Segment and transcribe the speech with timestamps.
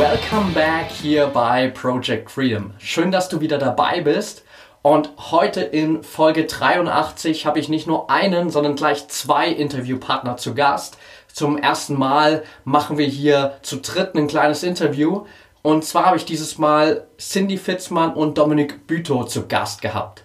[0.00, 2.72] Welcome back hier bei Project Freedom.
[2.78, 4.44] Schön, dass du wieder dabei bist.
[4.80, 10.54] Und heute in Folge 83 habe ich nicht nur einen, sondern gleich zwei Interviewpartner zu
[10.54, 10.96] Gast.
[11.30, 15.26] Zum ersten Mal machen wir hier zu dritt ein kleines Interview.
[15.60, 20.24] Und zwar habe ich dieses Mal Cindy Fitzmann und Dominik Bütow zu Gast gehabt.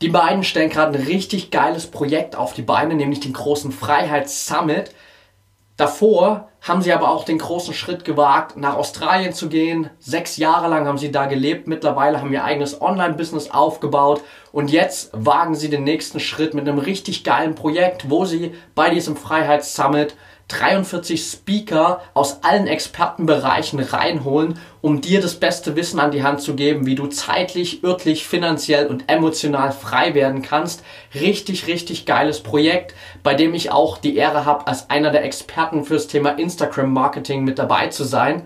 [0.00, 4.48] Die beiden stellen gerade ein richtig geiles Projekt auf die Beine, nämlich den großen Freiheits
[4.48, 4.92] Summit.
[5.82, 9.90] Davor haben sie aber auch den großen Schritt gewagt, nach Australien zu gehen.
[9.98, 11.66] Sechs Jahre lang haben sie da gelebt.
[11.66, 14.22] Mittlerweile haben ihr eigenes Online-Business aufgebaut.
[14.52, 18.90] Und jetzt wagen sie den nächsten Schritt mit einem richtig geilen Projekt, wo sie bei
[18.90, 20.14] diesem Freiheitssummit
[20.48, 26.54] 43 Speaker aus allen Expertenbereichen reinholen, um dir das beste Wissen an die Hand zu
[26.54, 30.82] geben, wie du zeitlich, örtlich, finanziell und emotional frei werden kannst.
[31.14, 35.84] Richtig, richtig geiles Projekt, bei dem ich auch die Ehre habe, als einer der Experten
[35.84, 38.42] fürs Thema Instagram Marketing mit dabei zu sein.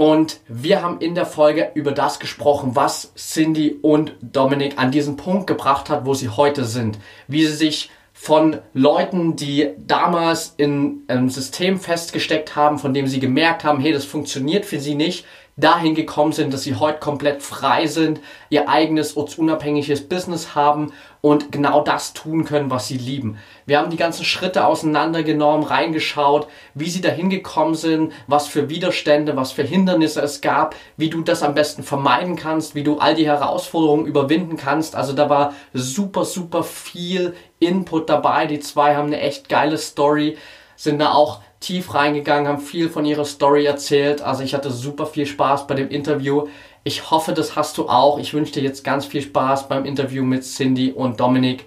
[0.00, 5.18] Und wir haben in der Folge über das gesprochen, was Cindy und Dominik an diesen
[5.18, 6.98] Punkt gebracht hat, wo sie heute sind.
[7.28, 7.90] Wie sie sich
[8.22, 13.94] von Leuten, die damals in einem System festgesteckt haben, von dem sie gemerkt haben, hey,
[13.94, 15.24] das funktioniert für sie nicht,
[15.56, 21.50] dahin gekommen sind, dass sie heute komplett frei sind, ihr eigenes ortsunabhängiges Business haben und
[21.50, 23.38] genau das tun können, was sie lieben.
[23.64, 29.36] Wir haben die ganzen Schritte auseinandergenommen, reingeschaut, wie sie dahin gekommen sind, was für Widerstände,
[29.36, 33.14] was für Hindernisse es gab, wie du das am besten vermeiden kannst, wie du all
[33.14, 34.94] die Herausforderungen überwinden kannst.
[34.94, 38.46] Also da war super, super viel Input dabei.
[38.46, 40.36] Die zwei haben eine echt geile Story,
[40.74, 44.22] sind da auch tief reingegangen, haben viel von ihrer Story erzählt.
[44.22, 46.48] Also ich hatte super viel Spaß bei dem Interview.
[46.82, 48.18] Ich hoffe, das hast du auch.
[48.18, 51.66] Ich wünsche dir jetzt ganz viel Spaß beim Interview mit Cindy und Dominik.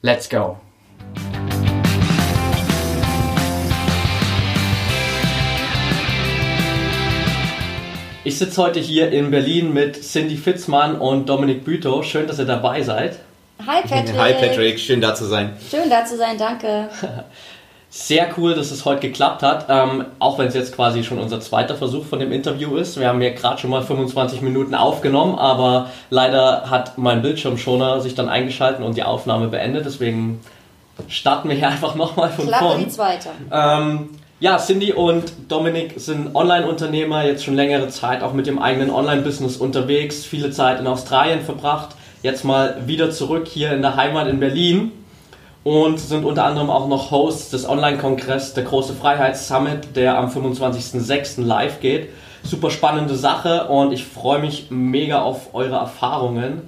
[0.00, 0.56] Let's go!
[8.26, 12.02] Ich sitze heute hier in Berlin mit Cindy Fitzmann und Dominik Bütow.
[12.02, 13.18] Schön, dass ihr dabei seid.
[13.66, 14.18] Hi Patrick.
[14.18, 15.56] Hi Patrick, schön da zu sein.
[15.70, 16.88] Schön da zu sein, danke.
[17.88, 21.40] Sehr cool, dass es heute geklappt hat, ähm, auch wenn es jetzt quasi schon unser
[21.40, 22.98] zweiter Versuch von dem Interview ist.
[22.98, 28.16] Wir haben ja gerade schon mal 25 Minuten aufgenommen, aber leider hat mein Bildschirmschoner sich
[28.16, 29.86] dann eingeschaltet und die Aufnahme beendet.
[29.86, 30.40] Deswegen
[31.08, 32.80] starten wir hier einfach nochmal von Klappe vorn.
[32.80, 33.28] die zweite.
[33.52, 34.10] Ähm,
[34.40, 39.56] ja, Cindy und Dominik sind Online-Unternehmer, jetzt schon längere Zeit auch mit dem eigenen Online-Business
[39.56, 41.94] unterwegs, viele Zeit in Australien verbracht,
[42.24, 44.92] jetzt mal wieder zurück hier in der Heimat in Berlin
[45.62, 51.42] und sind unter anderem auch noch Hosts des Online-Kongresses der Große Freiheits-Summit, der am 25.06.
[51.42, 52.08] live geht.
[52.42, 56.62] Super spannende Sache und ich freue mich mega auf eure Erfahrungen.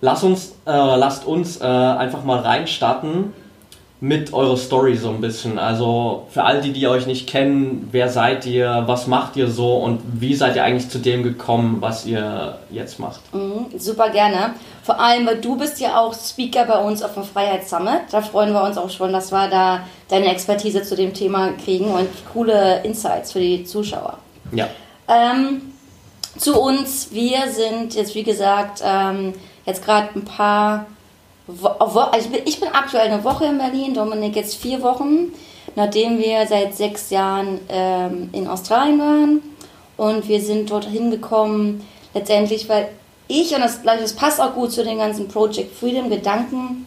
[0.00, 3.32] Lass uns, äh, lasst uns äh, einfach mal reinstarten
[4.02, 5.58] mit eurer Story so ein bisschen.
[5.58, 9.76] Also für all die, die euch nicht kennen, wer seid ihr, was macht ihr so
[9.76, 13.20] und wie seid ihr eigentlich zu dem gekommen, was ihr jetzt macht?
[13.34, 14.54] Mhm, super gerne.
[14.82, 18.04] Vor allem, weil du bist ja auch Speaker bei uns auf dem Freiheitssummit.
[18.10, 21.86] Da freuen wir uns auch schon, dass wir da deine Expertise zu dem Thema kriegen
[21.86, 24.16] und coole Insights für die Zuschauer.
[24.52, 24.66] Ja.
[25.08, 25.60] Ähm,
[26.38, 29.34] zu uns, wir sind jetzt wie gesagt ähm,
[29.66, 30.86] jetzt gerade ein paar
[31.78, 35.32] also ich, bin, aktuell eine Woche in Berlin, Dominik jetzt vier Wochen,
[35.76, 39.42] nachdem wir seit sechs Jahren ähm, in Australien waren
[39.96, 42.88] und wir sind dort hingekommen, letztendlich, weil
[43.28, 46.86] ich, und das, das passt auch gut zu den ganzen Project Freedom Gedanken,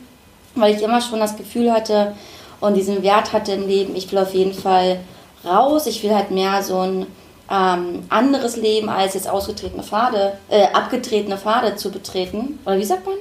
[0.56, 2.16] weil ich immer schon das Gefühl hatte
[2.60, 5.00] und diesen Wert hatte im Leben, ich will auf jeden Fall
[5.46, 7.06] raus, ich will halt mehr so ein
[7.52, 12.60] ähm, anderes Leben als jetzt ausgetretene Pfade, äh, abgetretene Pfade zu betreten.
[12.66, 13.16] Oder wie sagt man?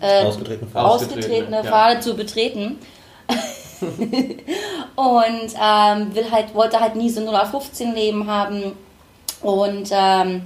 [0.00, 0.86] Äh, Ausgetretene Pfade.
[0.86, 1.62] Ausgetretene ja.
[1.64, 2.78] Pfade zu betreten.
[4.96, 8.72] und ähm, will halt, wollte halt nie so ein 0815 Leben haben.
[9.42, 10.42] Und ähm,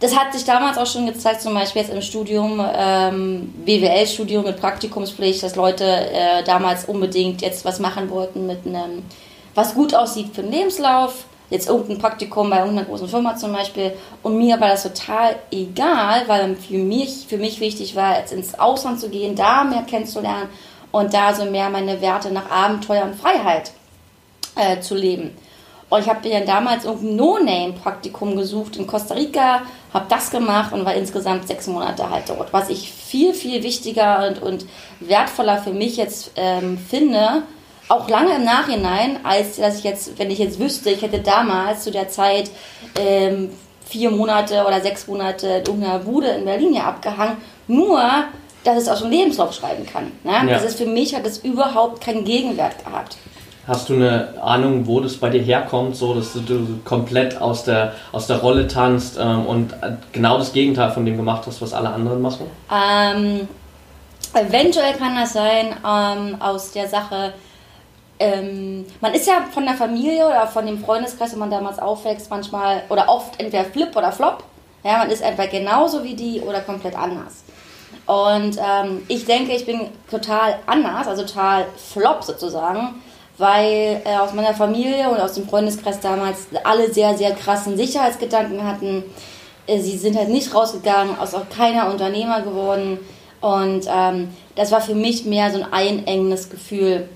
[0.00, 4.58] das hat sich damals auch schon gezeigt, zum Beispiel jetzt im Studium, ähm, BWL-Studium mit
[4.58, 9.02] Praktikumspflicht, dass Leute äh, damals unbedingt jetzt was machen wollten mit einem,
[9.54, 11.26] was gut aussieht für den Lebenslauf.
[11.50, 13.92] Jetzt irgendein Praktikum bei irgendeiner großen Firma zum Beispiel.
[14.22, 18.58] Und mir war das total egal, weil für mich, für mich wichtig war, jetzt ins
[18.58, 20.48] Ausland zu gehen, da mehr kennenzulernen
[20.92, 23.72] und da so mehr meine Werte nach Abenteuer und Freiheit
[24.56, 25.36] äh, zu leben.
[25.90, 29.62] Und ich habe mir dann damals irgendein No-Name-Praktikum gesucht in Costa Rica,
[29.92, 32.52] habe das gemacht und war insgesamt sechs Monate halt dort.
[32.52, 34.66] Was ich viel, viel wichtiger und, und
[35.00, 37.42] wertvoller für mich jetzt ähm, finde,
[37.90, 41.82] auch lange im Nachhinein, als dass ich jetzt, wenn ich jetzt wüsste, ich hätte damals
[41.82, 42.50] zu der Zeit
[42.98, 43.50] ähm,
[43.84, 48.00] vier Monate oder sechs Monate in irgendeiner Bude in Berlin hier abgehangen, nur,
[48.62, 50.12] dass es aus dem Lebenslauf schreiben kann.
[50.22, 50.32] Ne?
[50.32, 50.44] Ja.
[50.44, 53.16] Das ist für mich, hat es überhaupt keinen Gegenwert gehabt.
[53.66, 57.94] Hast du eine Ahnung, wo das bei dir herkommt, so dass du komplett aus der,
[58.12, 59.74] aus der Rolle tanzt ähm, und
[60.12, 62.46] genau das Gegenteil von dem gemacht hast, was alle anderen machen?
[62.72, 63.48] Ähm,
[64.32, 67.32] eventuell kann das sein ähm, aus der Sache,
[68.20, 72.30] ähm, man ist ja von der Familie oder von dem Freundeskreis, wo man damals aufwächst,
[72.30, 74.44] manchmal oder oft entweder Flip oder Flop.
[74.84, 77.44] Ja, man ist entweder genauso wie die oder komplett anders.
[78.06, 83.00] Und ähm, ich denke, ich bin total anders, also total Flop sozusagen
[83.40, 88.64] weil äh, aus meiner Familie und aus dem Freundeskreis damals alle sehr, sehr krassen Sicherheitsgedanken
[88.64, 89.02] hatten.
[89.66, 92.98] Äh, sie sind halt nicht rausgegangen, aus auch keiner Unternehmer geworden.
[93.40, 97.08] Und ähm, das war für mich mehr so ein einengendes Gefühl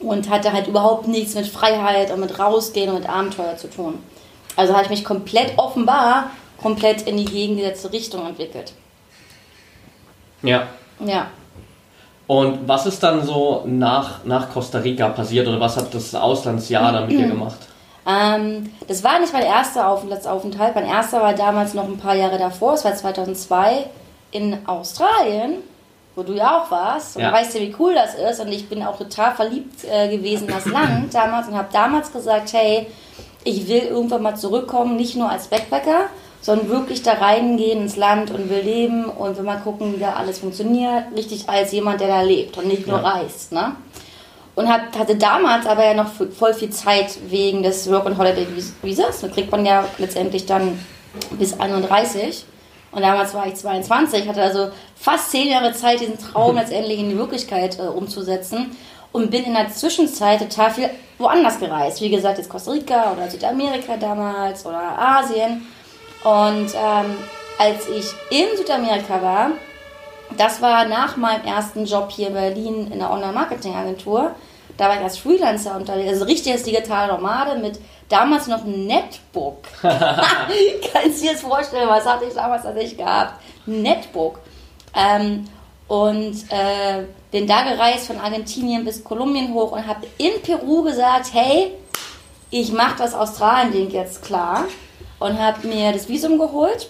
[0.00, 3.94] und hatte halt überhaupt nichts mit Freiheit und mit Rausgehen und mit Abenteuer zu tun.
[4.56, 6.30] Also habe ich mich komplett offenbar
[6.60, 8.72] komplett in die gegengesetzte Richtung entwickelt.
[10.42, 10.66] Ja.
[11.04, 11.28] Ja.
[12.26, 16.92] Und was ist dann so nach, nach Costa Rica passiert oder was hat das Auslandsjahr
[16.92, 17.58] dann mit dir gemacht?
[18.06, 20.74] Ähm, das war nicht mein erster Aufenthaltsaufenthalt.
[20.74, 22.74] Mein erster war damals noch ein paar Jahre davor.
[22.74, 23.86] Es war 2002
[24.30, 25.56] in Australien,
[26.18, 27.16] wo du ja auch warst.
[27.16, 27.32] Und ja.
[27.32, 28.40] weißt ja, wie cool das ist.
[28.40, 32.12] Und ich bin auch total verliebt äh, gewesen in das Land damals und habe damals
[32.12, 32.88] gesagt, hey,
[33.44, 36.08] ich will irgendwann mal zurückkommen, nicht nur als Backpacker,
[36.40, 40.14] sondern wirklich da reingehen ins Land und will leben und will mal gucken, wie da
[40.14, 43.08] alles funktioniert, richtig als jemand, der da lebt und nicht nur ja.
[43.10, 43.52] reist.
[43.52, 43.76] Ne?
[44.56, 48.44] Und hat, hatte damals aber ja noch voll viel Zeit wegen des Work and Holiday
[48.82, 49.20] Visas.
[49.20, 50.84] Da kriegt man ja letztendlich dann
[51.38, 52.44] bis 31.
[52.90, 57.10] Und damals war ich 22, hatte also fast zehn Jahre Zeit, diesen Traum letztendlich in
[57.10, 58.76] die Wirklichkeit äh, umzusetzen.
[59.10, 62.00] Und bin in der Zwischenzeit total viel woanders gereist.
[62.02, 65.66] Wie gesagt, jetzt Costa Rica oder Südamerika damals oder Asien.
[66.24, 67.16] Und ähm,
[67.58, 69.50] als ich in Südamerika war,
[70.36, 74.32] das war nach meinem ersten Job hier in Berlin in der Online-Marketing-Agentur.
[74.78, 77.78] Da war ich als Freelancer unterwegs, also richtig als digitale Nomade mit
[78.08, 79.64] damals noch einem Netbook.
[79.82, 83.34] Kannst du dir das vorstellen, was hatte ich damals nicht gehabt?
[83.66, 84.38] Netbook.
[84.94, 85.46] Ähm,
[85.88, 91.30] und äh, bin da gereist von Argentinien bis Kolumbien hoch und habe in Peru gesagt,
[91.32, 91.72] hey,
[92.50, 94.64] ich mache das Australien-Ding jetzt klar
[95.18, 96.88] und habe mir das Visum geholt,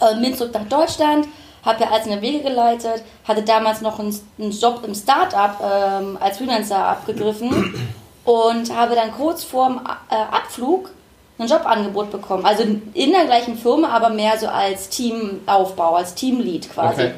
[0.00, 1.26] äh, bin zurück nach Deutschland,
[1.64, 6.38] habe ja einzelne Wege geleitet, hatte damals noch einen, einen Job im Startup ähm, als
[6.38, 7.74] Freelancer abgegriffen
[8.24, 10.90] und habe dann kurz vorm äh, Abflug
[11.38, 12.44] ein Jobangebot bekommen.
[12.44, 17.02] Also in der gleichen Firma, aber mehr so als Teamaufbau, als Teamlead quasi.
[17.02, 17.12] Okay.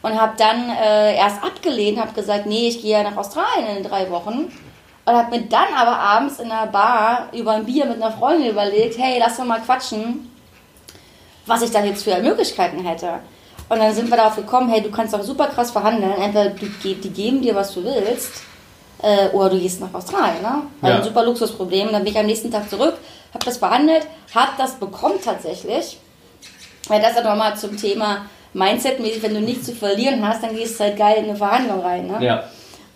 [0.00, 3.82] Und habe dann äh, erst abgelehnt, habe gesagt, nee, ich gehe ja nach Australien in
[3.82, 4.50] drei Wochen.
[5.04, 8.50] Und habe mir dann aber abends in der Bar über ein Bier mit einer Freundin
[8.50, 10.30] überlegt, hey, lass doch mal quatschen,
[11.46, 13.20] was ich da jetzt für Möglichkeiten hätte.
[13.68, 16.12] Und dann sind wir darauf gekommen, hey, du kannst doch super krass verhandeln.
[16.12, 18.42] Entweder du, die geben dir, was du willst,
[19.02, 20.42] äh, oder du gehst nach Australien.
[20.42, 20.62] Ne?
[20.82, 20.96] Ja.
[20.96, 21.92] Ein super Luxusproblem.
[21.92, 22.94] Dann bin ich am nächsten Tag zurück,
[23.34, 25.98] habe das verhandelt, habe das bekommen tatsächlich.
[26.88, 30.80] Weil das ist nochmal zum Thema Mindset-mäßig, wenn du nichts zu verlieren hast, dann gehst
[30.80, 32.06] du halt geil in eine Verhandlung rein.
[32.06, 32.24] Ne?
[32.24, 32.44] Ja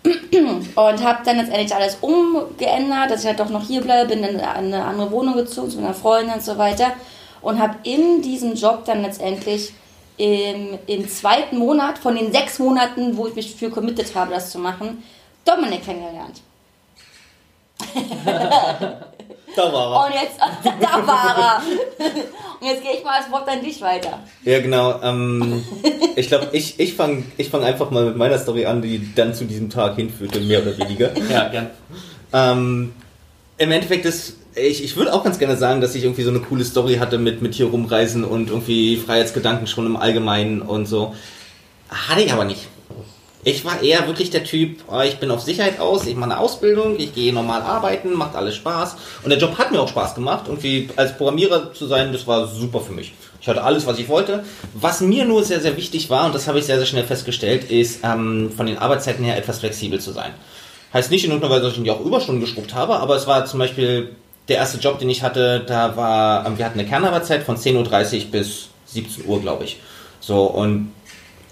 [0.03, 4.39] und habe dann letztendlich alles umgeändert, dass ich halt doch noch hier bleibe, bin in
[4.39, 6.91] eine andere Wohnung gezogen zu meiner Freundin und so weiter
[7.41, 9.73] und habe in diesem Job dann letztendlich
[10.17, 14.51] im, im zweiten Monat von den sechs Monaten, wo ich mich für committed habe, das
[14.51, 15.03] zu machen,
[15.45, 16.41] Dominik kennengelernt.
[19.55, 20.05] Da war er.
[20.07, 20.39] Und jetzt,
[20.81, 21.61] da war er.
[22.59, 24.19] Und jetzt gehe ich mal das Wort an dich weiter.
[24.43, 25.01] Ja, genau.
[25.01, 25.63] Ähm,
[26.15, 29.33] ich glaube, ich, ich fange ich fang einfach mal mit meiner Story an, die dann
[29.33, 31.11] zu diesem Tag hinführte, mehr oder weniger.
[31.29, 31.69] Ja, gern.
[32.31, 32.93] Ähm,
[33.57, 36.39] Im Endeffekt ist, ich, ich würde auch ganz gerne sagen, dass ich irgendwie so eine
[36.39, 41.15] coole Story hatte mit, mit hier rumreisen und irgendwie Freiheitsgedanken schon im Allgemeinen und so.
[41.89, 42.67] Hatte ich aber nicht.
[43.45, 46.39] Ich war eher wirklich der Typ, oh, ich bin auf Sicherheit aus, ich mache eine
[46.39, 48.95] Ausbildung, ich gehe normal arbeiten, macht alles Spaß.
[49.23, 50.45] Und der Job hat mir auch Spaß gemacht.
[50.47, 53.13] Irgendwie als Programmierer zu sein, das war super für mich.
[53.41, 54.45] Ich hatte alles, was ich wollte.
[54.73, 57.69] Was mir nur sehr, sehr wichtig war, und das habe ich sehr, sehr schnell festgestellt,
[57.69, 60.33] ist ähm, von den Arbeitszeiten her etwas flexibel zu sein.
[60.93, 63.45] Heißt nicht in irgendeiner Weise, dass ich irgendwie auch Überstunden geschrubbt habe, aber es war
[63.45, 64.15] zum Beispiel
[64.47, 68.25] der erste Job, den ich hatte, da war, ähm, wir hatten eine Kernarbeitszeit von 10.30
[68.25, 69.79] Uhr bis 17 Uhr, glaube ich.
[70.19, 70.91] So, und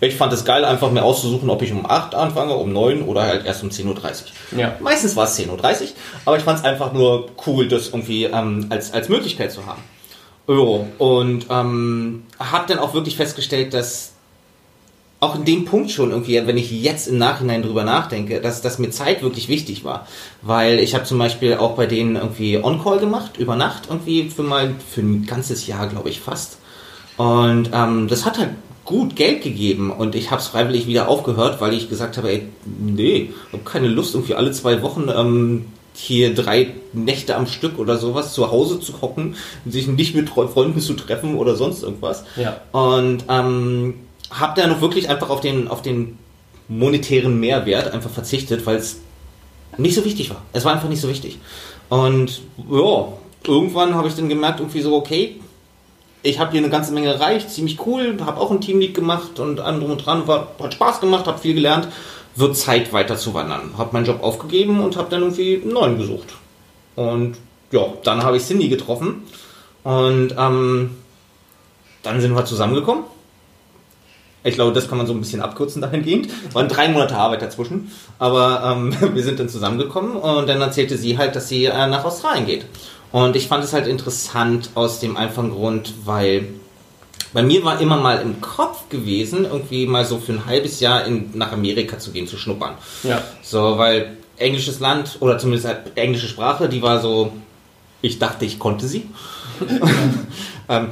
[0.03, 3.21] Ich fand es geil, einfach mir auszusuchen, ob ich um 8 anfange, um 9 oder
[3.21, 4.59] halt erst um 10.30 Uhr.
[4.59, 4.75] Ja.
[4.79, 5.87] Meistens war es 10.30 Uhr,
[6.25, 9.83] aber ich fand es einfach nur cool, das irgendwie ähm, als, als Möglichkeit zu haben.
[10.47, 14.13] Jo, und ähm, habe dann auch wirklich festgestellt, dass
[15.21, 18.79] auch in dem Punkt schon irgendwie, wenn ich jetzt im Nachhinein drüber nachdenke, dass, dass
[18.79, 20.07] mir Zeit wirklich wichtig war.
[20.41, 24.41] Weil ich habe zum Beispiel auch bei denen irgendwie On-Call gemacht, über Nacht irgendwie für
[24.41, 26.57] mal, für ein ganzes Jahr, glaube ich, fast.
[27.17, 28.49] Und ähm, das hat halt
[28.83, 32.47] gut Geld gegeben und ich habe es freiwillig wieder aufgehört, weil ich gesagt habe, ey,
[32.65, 37.77] nee, ich habe keine Lust, irgendwie alle zwei Wochen ähm, hier drei Nächte am Stück
[37.77, 39.35] oder sowas zu Hause zu hocken,
[39.67, 42.23] sich nicht mit Freunden zu treffen oder sonst irgendwas.
[42.37, 42.59] Ja.
[42.71, 43.93] Und ähm,
[44.31, 46.17] habe da noch wirklich einfach auf den, auf den
[46.67, 48.99] monetären Mehrwert einfach verzichtet, weil es
[49.77, 50.41] nicht so wichtig war.
[50.53, 51.37] Es war einfach nicht so wichtig.
[51.89, 53.07] Und ja,
[53.45, 55.39] irgendwann habe ich dann gemerkt, irgendwie so, okay,
[56.23, 59.57] ich habe hier eine ganze Menge erreicht, ziemlich cool, habe auch ein Teamlead gemacht und
[59.57, 61.87] drum und dran, war, hat Spaß gemacht, habe viel gelernt,
[62.35, 63.71] wird Zeit weiter zu wandern.
[63.77, 66.27] Habe meinen Job aufgegeben und habe dann irgendwie einen neuen gesucht.
[66.95, 67.37] Und
[67.71, 69.23] ja, dann habe ich Cindy getroffen
[69.83, 70.91] und ähm,
[72.03, 73.03] dann sind wir zusammengekommen.
[74.43, 76.29] Ich glaube, das kann man so ein bisschen abkürzen dahingehend.
[76.53, 81.17] Waren drei Monate Arbeit dazwischen, aber ähm, wir sind dann zusammengekommen und dann erzählte sie
[81.17, 82.65] halt, dass sie äh, nach Australien geht.
[83.11, 86.47] Und ich fand es halt interessant aus dem einfachen Grund, weil
[87.33, 91.05] bei mir war immer mal im Kopf gewesen, irgendwie mal so für ein halbes Jahr
[91.05, 92.75] in, nach Amerika zu gehen, zu schnuppern.
[93.03, 93.21] Ja.
[93.41, 97.31] So, weil englisches Land oder zumindest halt englische Sprache, die war so,
[98.01, 99.09] ich dachte, ich konnte sie.
[100.69, 100.89] ähm,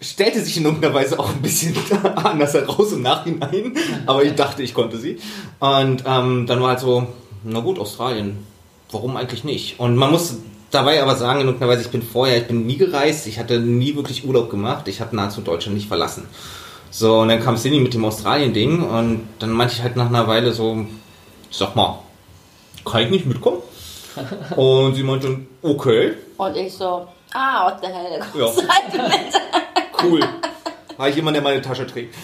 [0.00, 1.74] stellte sich in irgendeiner Weise auch ein bisschen
[2.16, 3.74] anders heraus im Nachhinein,
[4.06, 5.18] aber ich dachte, ich konnte sie.
[5.58, 7.06] Und ähm, dann war halt so,
[7.44, 8.46] na gut, Australien,
[8.90, 9.80] warum eigentlich nicht?
[9.80, 10.36] Und man muss
[10.70, 13.58] dabei aber sagen, in irgendeiner Weise, ich bin vorher, ich bin nie gereist, ich hatte
[13.58, 16.26] nie wirklich Urlaub gemacht, ich habe nahezu Deutschland nicht verlassen.
[16.90, 20.26] So, und dann kam Cindy mit dem Australien-Ding und dann meinte ich halt nach einer
[20.26, 20.86] Weile so,
[21.50, 21.98] sag mal,
[22.84, 23.58] kann ich nicht mitkommen?
[24.56, 28.48] Und sie meinte, okay, Und ich so, ah, what the hell, Ja.
[28.52, 29.34] seid ihr mit?
[30.02, 30.20] Cool.
[30.98, 32.14] Habe ich jemanden, der meine Tasche trägt.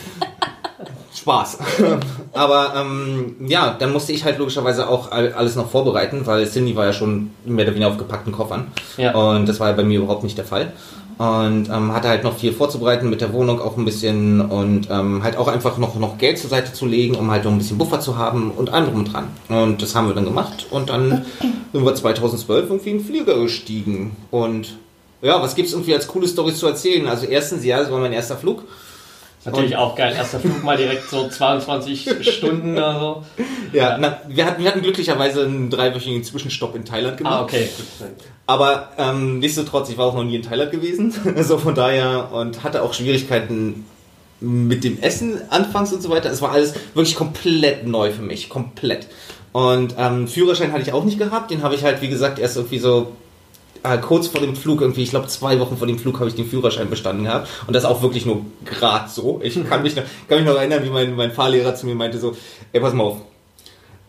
[1.14, 1.58] Spaß.
[2.32, 6.74] Aber ähm, ja, dann musste ich halt logischerweise auch all- alles noch vorbereiten, weil Cindy
[6.74, 8.66] war ja schon mehr oder weniger auf gepackten Koffern.
[8.96, 9.14] Ja.
[9.14, 10.72] Und das war ja bei mir überhaupt nicht der Fall.
[11.16, 15.22] Und ähm, hatte halt noch viel vorzubereiten mit der Wohnung auch ein bisschen und ähm,
[15.22, 17.78] halt auch einfach noch, noch Geld zur Seite zu legen, um halt noch ein bisschen
[17.78, 19.28] Buffer zu haben und allem drum und dran.
[19.48, 21.24] Und das haben wir dann gemacht und dann
[21.72, 24.16] sind wir 2012 irgendwie in den Flieger gestiegen.
[24.32, 24.76] Und
[25.24, 27.06] ja, was gibt's irgendwie als coole Stories zu erzählen?
[27.08, 28.64] Also erstens, ja, das war mein erster Flug.
[29.44, 30.14] Natürlich auch geil.
[30.16, 33.24] Erster Flug mal direkt so 22 Stunden oder so.
[33.72, 37.34] Ja, Na, wir, hatten, wir hatten glücklicherweise einen dreiwöchigen Zwischenstopp in Thailand gemacht.
[37.34, 37.68] Ah, okay.
[38.46, 41.12] Aber ähm, nichtsdestotrotz, ich war auch noch nie in Thailand gewesen.
[41.42, 43.84] so von daher und hatte auch Schwierigkeiten
[44.40, 46.30] mit dem Essen anfangs und so weiter.
[46.30, 48.48] Es war alles wirklich komplett neu für mich.
[48.48, 49.08] Komplett.
[49.52, 51.50] Und ähm, Führerschein hatte ich auch nicht gehabt.
[51.50, 53.12] Den habe ich halt, wie gesagt, erst irgendwie so
[53.84, 56.34] äh, kurz vor dem Flug, irgendwie, ich glaube zwei Wochen vor dem Flug habe ich
[56.34, 57.48] den Führerschein bestanden gehabt.
[57.66, 59.40] Und das auch wirklich nur gerade so.
[59.44, 62.18] Ich kann mich, noch, kann mich noch erinnern, wie mein, mein Fahrlehrer zu mir meinte
[62.18, 62.34] so,
[62.72, 63.18] ey, pass mal auf.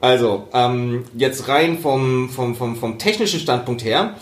[0.02, 4.16] Also, ähm, jetzt rein vom, vom, vom, vom technischen Standpunkt her,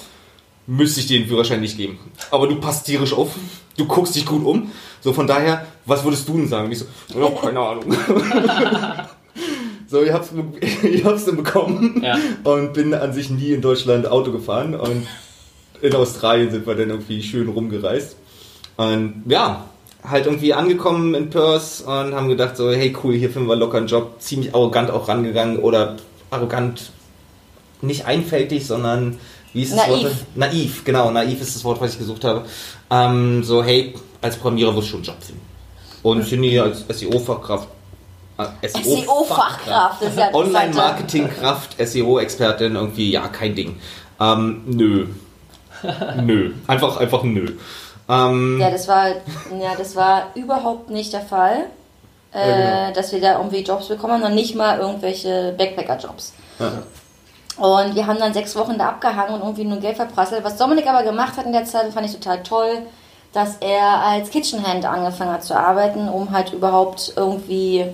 [0.65, 1.99] müsste ich dir den Führerschein nicht geben.
[2.31, 3.31] Aber du passt tierisch auf,
[3.77, 4.71] du guckst dich gut um.
[5.01, 6.65] So, von daher, was würdest du denn sagen?
[6.67, 6.85] Und ich so,
[7.19, 7.83] ja, keine Ahnung.
[9.87, 10.29] so, ich hab's,
[10.83, 12.17] ich hab's dann bekommen Ja.
[12.43, 15.05] und bin an sich nie in Deutschland Auto gefahren und
[15.83, 18.15] in Australien sind wir dann irgendwie schön rumgereist.
[18.77, 19.65] Und ja,
[20.03, 23.77] halt irgendwie angekommen in Perth und haben gedacht so, hey cool, hier finden wir locker
[23.77, 24.15] einen Job.
[24.19, 25.97] Ziemlich arrogant auch rangegangen oder
[26.31, 26.91] arrogant,
[27.81, 29.19] nicht einfältig, sondern
[29.51, 30.03] wie ist das Naiv.
[30.03, 30.13] Wort?
[30.35, 32.45] Naiv, genau, naiv ist das Wort, was ich gesucht habe.
[32.89, 35.41] Ähm, so, hey, als Programmierer wirst du schon einen Job finden.
[36.01, 37.67] Und Cindy als SEO-Fachkraft.
[38.37, 40.33] Äh, SEO-Fachkraft, das ist ja.
[40.33, 43.79] Online-Marketing-Kraft, SEO-Expertin, irgendwie, ja, kein Ding.
[44.19, 45.07] Ähm, nö.
[46.23, 46.53] nö.
[46.67, 47.53] Einfach, einfach nö.
[48.09, 51.65] Ähm, Ja, das war, ja, das war überhaupt nicht der Fall,
[52.33, 52.95] äh, Ja, genau.
[52.95, 56.33] dass wir da irgendwie Jobs bekommen haben, noch nicht mal irgendwelche Backpacker-Jobs.
[56.59, 56.71] ja.
[57.55, 60.43] Und wir haben dann sechs Wochen da abgehangen und irgendwie nur Geld verprasselt.
[60.43, 62.79] Was Dominik aber gemacht hat in der Zeit, fand ich total toll,
[63.31, 67.85] dass er als Kitchenhand angefangen hat zu arbeiten, um halt überhaupt irgendwie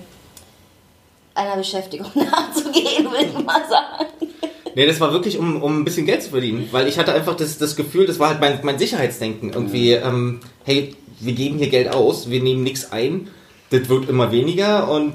[1.35, 4.28] einer Beschäftigung nachzugehen, würde ich mal sagen.
[4.75, 6.67] Nee, das war wirklich, um, um ein bisschen Geld zu verdienen.
[6.71, 9.51] Weil ich hatte einfach das, das Gefühl, das war halt mein, mein Sicherheitsdenken.
[9.53, 13.27] Irgendwie, ähm, hey, wir geben hier Geld aus, wir nehmen nichts ein,
[13.71, 15.13] das wird immer weniger und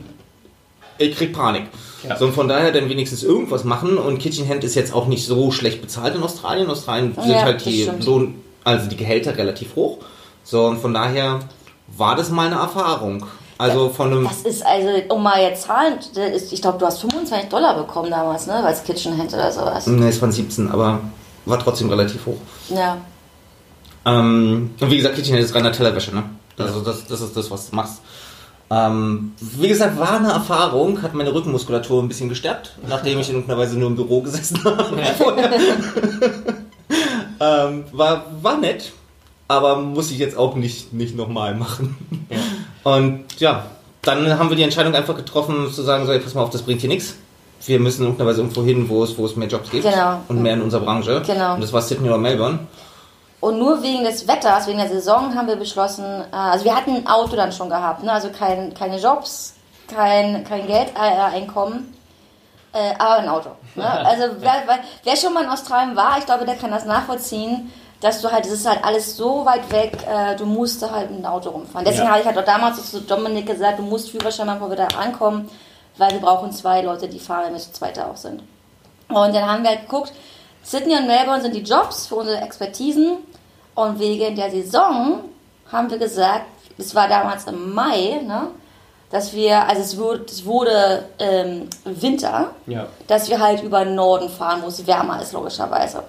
[0.98, 1.64] ich krieg Panik.
[2.06, 2.16] Ja.
[2.16, 5.26] So, und von daher dann wenigstens irgendwas machen und Kitchen Hand ist jetzt auch nicht
[5.26, 6.66] so schlecht bezahlt in Australien.
[6.66, 7.88] In Australien sind Ja, halt die.
[8.04, 9.98] Lohn, also die Gehälter relativ hoch.
[10.42, 11.40] So, und von daher
[11.88, 13.26] war das mal eine Erfahrung.
[13.56, 14.24] Also von einem.
[14.24, 15.98] Das ist also, um mal jetzt Zahlen,
[16.50, 18.54] ich glaube, du hast 25 Dollar bekommen damals, ne?
[18.54, 19.86] Als Kitchenhand oder sowas.
[19.86, 21.00] Ne, es waren 17, aber
[21.46, 22.38] war trotzdem relativ hoch.
[22.68, 22.98] Ja.
[24.06, 26.24] Ähm, und wie gesagt, KitchenAid ist reiner Tellerwäsche, ne?
[26.58, 28.00] Also das, das ist das, was du machst.
[28.70, 33.36] Ähm, wie gesagt, war eine Erfahrung, hat meine Rückenmuskulatur ein bisschen gestärkt, nachdem ich in
[33.36, 34.96] irgendeiner Weise nur im Büro gesessen habe.
[37.40, 38.92] ähm, war, war nett,
[39.48, 41.96] aber muss ich jetzt auch nicht, nicht nochmal machen.
[42.84, 43.64] Und ja,
[44.02, 46.62] dann haben wir die Entscheidung einfach getroffen, zu sagen, so, ey, pass mal auf, das
[46.62, 47.16] bringt hier nichts.
[47.66, 50.20] Wir müssen in irgendeiner Weise irgendwo hin, wo es, wo es mehr Jobs gibt Genau.
[50.28, 51.22] und mehr in unserer Branche.
[51.26, 51.54] Genau.
[51.54, 52.58] Und das war Sydney oder Melbourne.
[53.40, 56.96] Und nur wegen des Wetters, wegen der Saison haben wir beschlossen, äh, also wir hatten
[56.96, 58.12] ein Auto dann schon gehabt, ne?
[58.12, 59.54] also kein, keine Jobs,
[59.88, 61.94] kein, kein Geldeinkommen,
[62.72, 63.50] äh, aber ein Auto.
[63.74, 63.84] Ne?
[64.04, 64.62] Also wer,
[65.02, 67.70] wer schon mal in Australien war, ich glaube, der kann das nachvollziehen,
[68.04, 71.10] dass du halt, es ist halt alles so weit weg, äh, du musst da halt
[71.10, 71.86] mit dem Auto rumfahren.
[71.86, 72.10] Deswegen Ja.
[72.10, 74.88] habe ich halt auch damals zu Dominik gesagt, du musst Führerschein machen, bevor wir da
[74.98, 75.48] ankommen,
[75.96, 78.42] weil wir brauchen zwei Leute, die fahren, wenn wir zu zweit auch sind.
[79.08, 80.12] Und dann haben wir halt geguckt,
[80.62, 83.16] Sydney und Melbourne sind die Jobs für unsere Expertisen.
[83.74, 85.20] Und wegen der Saison
[85.72, 86.44] haben wir gesagt,
[86.76, 88.48] es war damals im Mai, ne,
[89.10, 92.86] dass wir, also es wurde, es wurde ähm, Winter, Ja.
[93.06, 96.02] dass wir halt über den Norden fahren, wo es wärmer ist, logischerweise.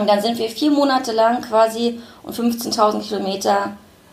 [0.00, 3.72] Und dann sind wir vier Monate lang quasi und 15.000 Kilometer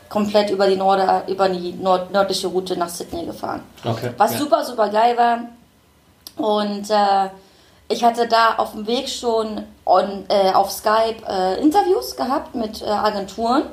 [0.09, 3.63] komplett über die, Norde, über die nord nördliche Route nach Sydney gefahren.
[3.83, 4.11] Okay.
[4.17, 4.39] Was ja.
[4.39, 5.39] super, super geil war.
[6.37, 7.29] Und äh,
[7.87, 12.81] ich hatte da auf dem Weg schon on, äh, auf Skype äh, Interviews gehabt mit
[12.81, 13.63] äh, Agenturen.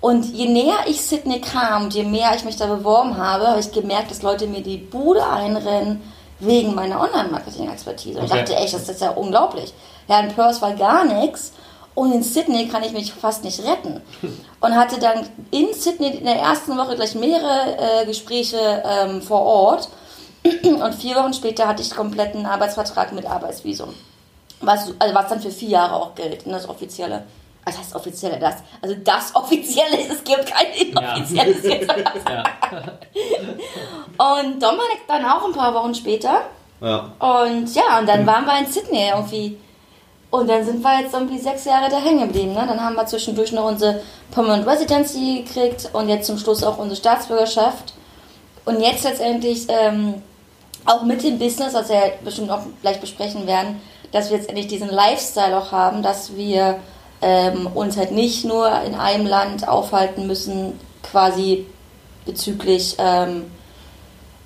[0.00, 3.60] Und je näher ich Sydney kam und je mehr ich mich da beworben habe, habe
[3.60, 6.02] ich gemerkt, dass Leute mir die Bude einrennen
[6.40, 8.18] wegen meiner Online-Marketing-Expertise.
[8.18, 8.40] Und ich Okay.
[8.40, 9.72] dachte, echt, das ist ja unglaublich.
[10.08, 11.52] Ja, in Perth war gar nichts.
[11.94, 14.00] Und in Sydney kann ich mich fast nicht retten.
[14.60, 19.42] Und hatte dann in Sydney in der ersten Woche gleich mehrere äh, Gespräche ähm, vor
[19.42, 19.88] Ort.
[20.62, 23.94] Und vier Wochen später hatte ich kompletten Arbeitsvertrag mit Arbeitsvisum.
[24.60, 27.24] Was, also was dann für vier Jahre auch gilt, ne, das offizielle.
[27.64, 28.56] Was heißt offizielle das?
[28.80, 31.88] Also das offizielle ist, es gibt kein inoffizielles jetzt.
[32.28, 32.42] Ja.
[34.18, 36.42] Und Dominik dann auch ein paar Wochen später.
[36.80, 37.12] Ja.
[37.20, 39.58] Und ja, und dann waren wir in Sydney irgendwie.
[40.32, 42.54] Und dann sind wir jetzt irgendwie sechs Jahre da hängen geblieben.
[42.54, 42.64] Ne?
[42.66, 46.96] Dann haben wir zwischendurch noch unsere Permanent Residency gekriegt und jetzt zum Schluss auch unsere
[46.96, 47.92] Staatsbürgerschaft.
[48.64, 50.14] Und jetzt letztendlich ähm,
[50.86, 54.48] auch mit dem Business, was wir ja bestimmt auch gleich besprechen werden, dass wir jetzt
[54.48, 56.78] endlich diesen Lifestyle auch haben, dass wir
[57.20, 61.66] ähm, uns halt nicht nur in einem Land aufhalten müssen, quasi
[62.24, 63.50] bezüglich, ähm,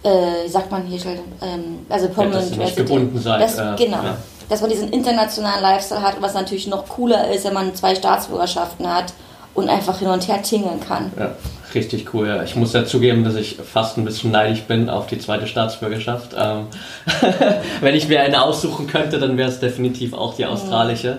[0.03, 1.01] äh, wie sagt man hier,
[1.43, 4.03] ähm, also Permanent dass ihr nicht gebunden seid, Das, äh, genau.
[4.03, 4.17] ja.
[4.49, 8.93] Dass man diesen internationalen Lifestyle hat, was natürlich noch cooler ist, wenn man zwei Staatsbürgerschaften
[8.93, 9.13] hat
[9.55, 11.11] und einfach hin und her tingeln kann.
[11.19, 11.33] Ja,
[11.75, 12.29] richtig cool.
[12.29, 12.43] Ja.
[12.43, 16.37] Ich muss ja zugeben, dass ich fast ein bisschen neidisch bin auf die zweite Staatsbürgerschaft.
[16.39, 16.67] Ähm,
[17.81, 21.19] wenn ich mir eine aussuchen könnte, dann wäre es definitiv auch die australische.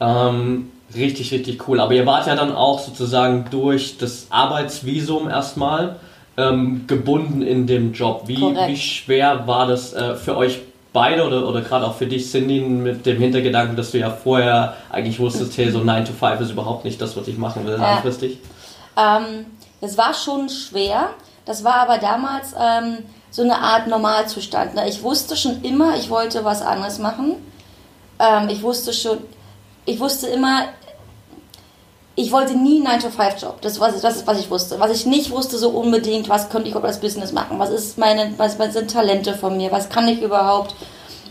[0.00, 1.80] Ähm, richtig, richtig cool.
[1.80, 5.96] Aber ihr wart ja dann auch sozusagen durch das Arbeitsvisum erstmal
[6.36, 8.24] ähm, gebunden in dem Job.
[8.26, 8.68] Wie, Korrekt.
[8.68, 10.60] wie schwer war das äh, für euch
[10.92, 14.76] beide oder, oder gerade auch für dich, Cindy, mit dem Hintergedanken, dass du ja vorher
[14.90, 17.74] eigentlich wusstest, hey, so 9 to 5 ist überhaupt nicht das, was ich machen will,
[17.74, 17.92] Ja.
[17.92, 18.38] langfristig?
[18.96, 19.46] Ähm,
[19.80, 21.10] das war schon schwer.
[21.44, 22.98] Das war aber damals ähm,
[23.30, 24.74] so eine Art Normalzustand.
[24.74, 24.88] Ne?
[24.88, 27.34] Ich wusste schon immer, ich wollte was anderes machen.
[28.18, 29.18] Ähm, ich wusste schon,
[29.86, 30.66] ich wusste immer,
[32.14, 33.60] ich wollte nie einen 9-to-5-Job.
[33.62, 34.78] Das, was, das ist, was ich wusste.
[34.80, 37.58] Was ich nicht wusste so unbedingt, was könnte ich überhaupt als Business machen?
[37.58, 39.72] Was, ist meine, was, was sind Talente von mir?
[39.72, 40.74] Was kann ich überhaupt?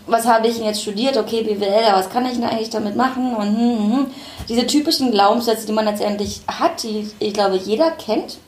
[0.08, 1.17] Was habe ich denn jetzt studiert?
[1.17, 3.36] Okay, BWL, was kann ich denn eigentlich damit machen?
[3.36, 4.08] Und hm, hm, hm.
[4.50, 8.39] diese typischen Glaubenssätze, die man letztendlich hat, die ich glaube jeder kennt,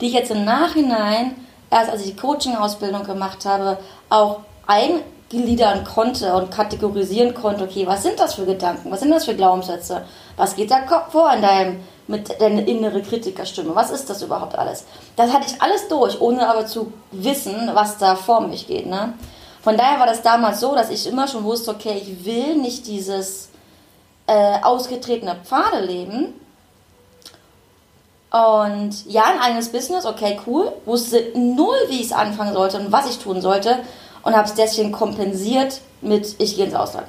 [0.00, 1.34] die ich jetzt im Nachhinein,
[1.70, 4.40] erst als ich die Coaching-Ausbildung gemacht habe, auch
[5.32, 9.34] eingliedern konnte und kategorisieren konnte, okay, was sind das für Gedanken, was sind das für
[9.34, 10.04] Glaubenssätze,
[10.36, 14.84] was geht da vor in deinem, mit deiner innere Kritikerstimme, was ist das überhaupt alles?
[15.16, 19.14] Das hatte ich alles durch, ohne aber zu wissen, was da vor mich geht, ne?
[19.62, 22.86] Von daher war das damals so, dass ich immer schon wusste, okay, ich will nicht
[22.86, 23.48] dieses
[24.28, 26.34] äh, ausgetretene Pfade leben,
[28.30, 30.72] und ja, ein eigenes Business, okay, cool.
[30.84, 33.78] Wusste null, wie ich es anfangen sollte und was ich tun sollte.
[34.26, 37.06] Und habe es deswegen kompensiert mit, ich gehe ins Ausland.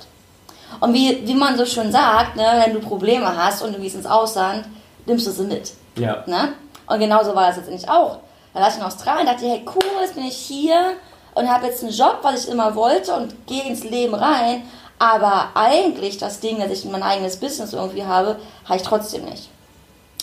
[0.80, 3.96] Und wie, wie man so schön sagt, ne, wenn du Probleme hast und du gehst
[3.96, 4.66] ins Ausland,
[5.08, 5.74] nimmst du sie mit.
[5.96, 6.24] Ja.
[6.28, 6.54] Ne?
[6.86, 8.20] Und genauso war das letztendlich auch.
[8.54, 10.94] Da war ich in Australien dachte, hey cool, jetzt bin ich hier
[11.34, 14.62] und habe jetzt einen Job, was ich immer wollte und gehe ins Leben rein.
[15.00, 19.50] Aber eigentlich das Ding, dass ich mein eigenes Business irgendwie habe, habe ich trotzdem nicht.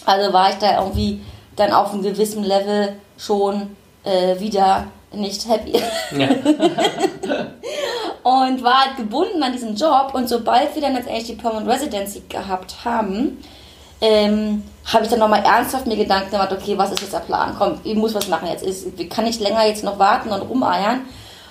[0.07, 1.24] Also war ich da irgendwie
[1.57, 5.81] dann auf einem gewissen Level schon äh, wieder nicht happy.
[6.16, 6.29] Ja.
[8.24, 10.12] und war halt gebunden an diesen Job.
[10.14, 13.38] Und sobald wir dann letztendlich die Permanent Residency gehabt haben,
[14.00, 17.55] ähm, habe ich dann nochmal ernsthaft mir Gedanken gemacht, okay, was ist jetzt der Plan?
[17.59, 18.64] Komm, ich muss was machen jetzt.
[18.64, 21.03] Ich kann nicht länger jetzt noch warten und rumeiern.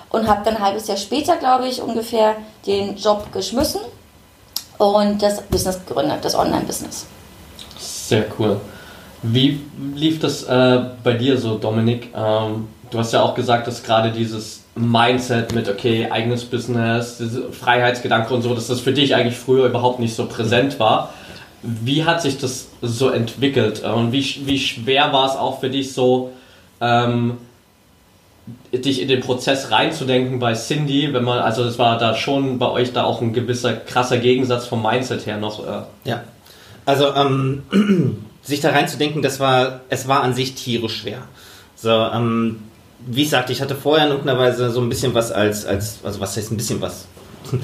[0.10, 2.36] Und habe dann ein halbes Jahr später, glaube ich, ungefähr
[2.68, 3.82] den Job geschmissen
[4.78, 7.08] und das Business gegründet, das Online-Business.
[7.80, 8.62] Sehr cool.
[9.24, 9.62] Wie
[9.96, 12.10] lief das äh, bei dir so, Dominik?
[12.16, 18.34] Ähm, du hast ja auch gesagt, dass gerade dieses Mindset mit, okay, eigenes Business, Freiheitsgedanke
[18.34, 21.14] und so, dass das für dich eigentlich früher überhaupt nicht so präsent war.
[21.64, 25.94] Wie hat sich das so entwickelt und wie, wie schwer war es auch für dich
[25.94, 26.32] so,
[26.82, 27.38] ähm,
[28.74, 32.70] dich in den Prozess reinzudenken bei Cindy, wenn man, also es war da schon bei
[32.70, 35.66] euch da auch ein gewisser krasser Gegensatz vom Mindset her noch.
[35.66, 35.84] Äh.
[36.04, 36.24] Ja,
[36.86, 37.64] also ähm,
[38.42, 41.20] sich da reinzudenken, das war, es war an sich tierisch schwer.
[41.76, 42.60] So, ähm,
[43.06, 46.00] wie ich sagte, ich hatte vorher in irgendeiner Weise so ein bisschen was als, als
[46.04, 47.06] also was heißt ein bisschen was?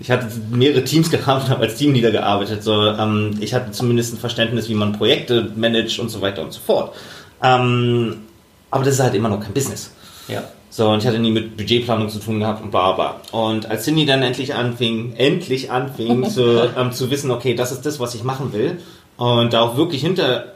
[0.00, 2.62] ich hatte mehrere Teams gehabt und habe als Teamleader gearbeitet.
[2.62, 6.52] So, ähm, ich hatte zumindest ein Verständnis, wie man Projekte managt und so weiter und
[6.52, 6.94] so fort.
[7.42, 8.22] Ähm,
[8.70, 9.90] aber das ist halt immer noch kein Business.
[10.28, 10.42] Ja.
[10.70, 13.20] So, und ich hatte nie mit Budgetplanung zu tun gehabt und bla bla.
[13.30, 17.86] Und als Cindy dann endlich anfing, endlich anfing zu, ähm, zu wissen, okay, das ist
[17.86, 18.78] das, was ich machen will,
[19.16, 20.53] und da auch wirklich hinter,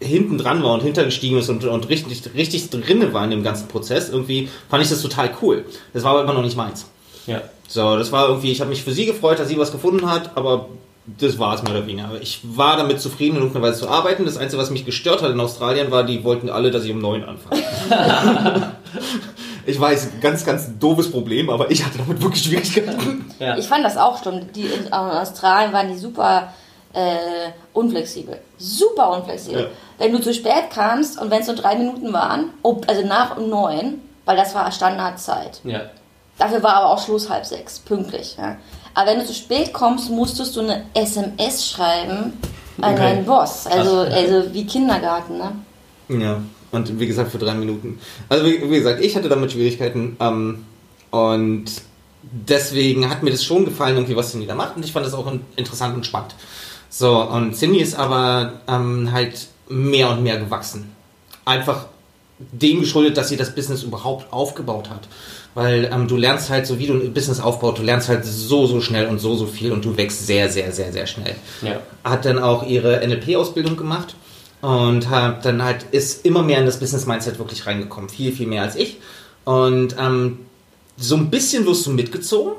[0.00, 3.68] hinten dran war und hintergestiegen ist und, und richtig, richtig drinne war in dem ganzen
[3.68, 5.64] Prozess, irgendwie fand ich das total cool.
[5.92, 6.86] Das war aber immer noch nicht meins.
[7.26, 7.42] Ja.
[7.66, 10.36] So, das war irgendwie, ich habe mich für sie gefreut, dass sie was gefunden hat,
[10.36, 10.68] aber
[11.18, 12.10] das war es mehr oder weniger.
[12.20, 14.24] Ich war damit zufrieden, in irgendeiner Weise zu arbeiten.
[14.24, 17.00] Das Einzige, was mich gestört hat in Australien, war, die wollten alle, dass ich um
[17.00, 17.62] neun anfange.
[19.66, 23.24] ich weiß, ganz, ganz doofes Problem, aber ich hatte damit wirklich Schwierigkeiten.
[23.38, 23.56] Ja.
[23.56, 24.52] Ich fand das auch schon.
[24.54, 26.52] Die in Australien waren die super
[26.92, 28.40] äh, unflexibel.
[28.58, 29.62] Super unflexibel.
[29.62, 29.68] Ja.
[29.98, 33.48] Wenn du zu spät kamst und wenn es nur drei Minuten waren, also nach um
[33.48, 35.60] neun, weil das war Standardzeit.
[35.64, 35.82] Ja.
[36.38, 38.36] Dafür war aber auch Schluss halb sechs, pünktlich.
[38.38, 38.56] Ja.
[38.94, 42.32] Aber wenn du zu spät kommst, musstest du eine SMS schreiben
[42.80, 42.96] an okay.
[42.96, 43.66] deinen Boss.
[43.66, 45.52] Also, also wie Kindergarten, ne?
[46.08, 48.00] Ja, und wie gesagt, für drei Minuten.
[48.28, 50.64] Also wie, wie gesagt, ich hatte damit Schwierigkeiten ähm,
[51.10, 51.66] und
[52.22, 55.14] deswegen hat mir das schon gefallen, irgendwie was Cindy da macht und ich fand das
[55.14, 56.34] auch interessant und spannend.
[56.90, 60.90] So, und Cindy ist aber ähm, halt mehr und mehr gewachsen.
[61.44, 61.86] Einfach
[62.38, 65.08] dem geschuldet, dass sie das Business überhaupt aufgebaut hat.
[65.54, 68.66] Weil ähm, du lernst halt, so wie du ein Business aufbaut, du lernst halt so,
[68.66, 71.34] so schnell und so, so viel und du wächst sehr, sehr, sehr, sehr schnell.
[71.62, 71.80] Ja.
[72.04, 74.14] Hat dann auch ihre NLP-Ausbildung gemacht
[74.60, 78.08] und hat dann halt ist immer mehr in das Business-Mindset wirklich reingekommen.
[78.08, 78.98] Viel, viel mehr als ich.
[79.44, 80.40] Und ähm,
[80.96, 82.52] so ein bisschen wirst du mitgezogen.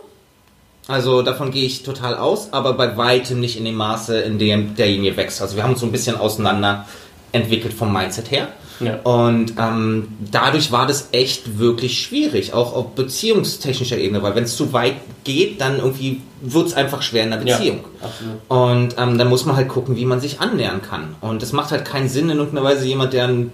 [0.90, 4.76] Also davon gehe ich total aus, aber bei weitem nicht in dem Maße, in dem
[4.76, 5.40] derjenige wächst.
[5.40, 6.88] Also wir haben uns so ein bisschen auseinander
[7.32, 8.48] entwickelt vom Mindset her.
[8.80, 8.96] Ja.
[9.04, 14.56] Und ähm, dadurch war das echt wirklich schwierig, auch auf beziehungstechnischer Ebene, weil wenn es
[14.56, 17.82] zu weit geht, dann irgendwie wird es einfach schwer in der Beziehung.
[18.02, 21.16] Ja, und ähm, dann muss man halt gucken, wie man sich annähern kann.
[21.22, 23.52] Und es macht halt keinen Sinn, in irgendeiner Weise jemand, der ein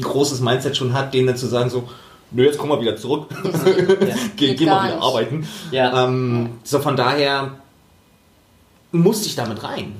[0.00, 1.86] großes Mindset schon hat, denen dann zu sagen, so,
[2.30, 4.14] nö, jetzt komm mal wieder zurück, ja.
[4.36, 5.04] geh, geh mal wieder nicht.
[5.04, 5.48] arbeiten.
[5.70, 6.04] Ja.
[6.04, 7.52] Ähm, so von daher
[8.92, 9.96] musste ich damit rein.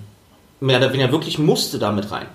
[0.61, 2.27] Mehr oder weniger wirklich musste damit rein.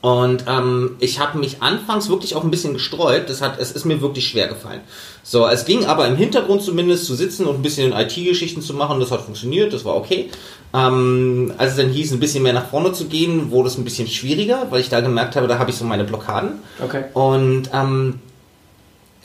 [0.00, 3.28] Und ähm, ich habe mich anfangs wirklich auch ein bisschen gestreut.
[3.28, 4.80] Das hat, es ist mir wirklich schwer gefallen.
[5.24, 9.00] So, es ging aber im Hintergrund zumindest zu sitzen und ein bisschen IT-Geschichten zu machen.
[9.00, 10.30] Das hat funktioniert, das war okay.
[10.72, 13.84] Ähm, als es dann hieß, ein bisschen mehr nach vorne zu gehen, wurde es ein
[13.84, 16.60] bisschen schwieriger, weil ich da gemerkt habe, da habe ich so meine Blockaden.
[16.84, 17.04] Okay.
[17.14, 18.20] Und ähm,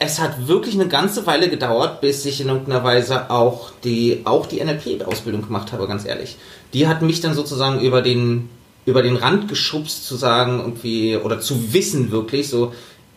[0.03, 4.45] es hat wirklich eine ganze Weile gedauert, bis ich in irgendeiner Weise auch die, auch
[4.45, 6.37] die NLP-Ausbildung gemacht habe, ganz ehrlich.
[6.73, 8.49] Die hat mich dann sozusagen über den
[8.85, 12.73] über den Rand geschubst zu sagen, irgendwie, oder zu wissen wirklich, so,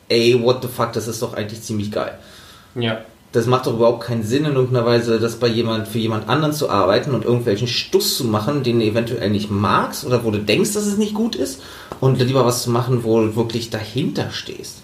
[0.09, 2.18] ey, what the fuck, das ist doch eigentlich ziemlich geil.
[2.75, 3.01] Ja.
[3.33, 6.55] Das macht doch überhaupt keinen Sinn, in irgendeiner Weise, das bei jemand, für jemand anderen
[6.55, 10.38] zu arbeiten und irgendwelchen Stuss zu machen, den du eventuell nicht magst oder wo du
[10.38, 11.61] denkst, dass es nicht gut ist
[12.01, 14.79] und lieber was zu machen, wo du wirklich dahinter stehst.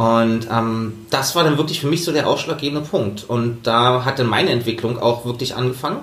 [0.00, 3.28] Und ähm, das war dann wirklich für mich so der ausschlaggebende Punkt.
[3.28, 5.98] Und da hat dann meine Entwicklung auch wirklich angefangen.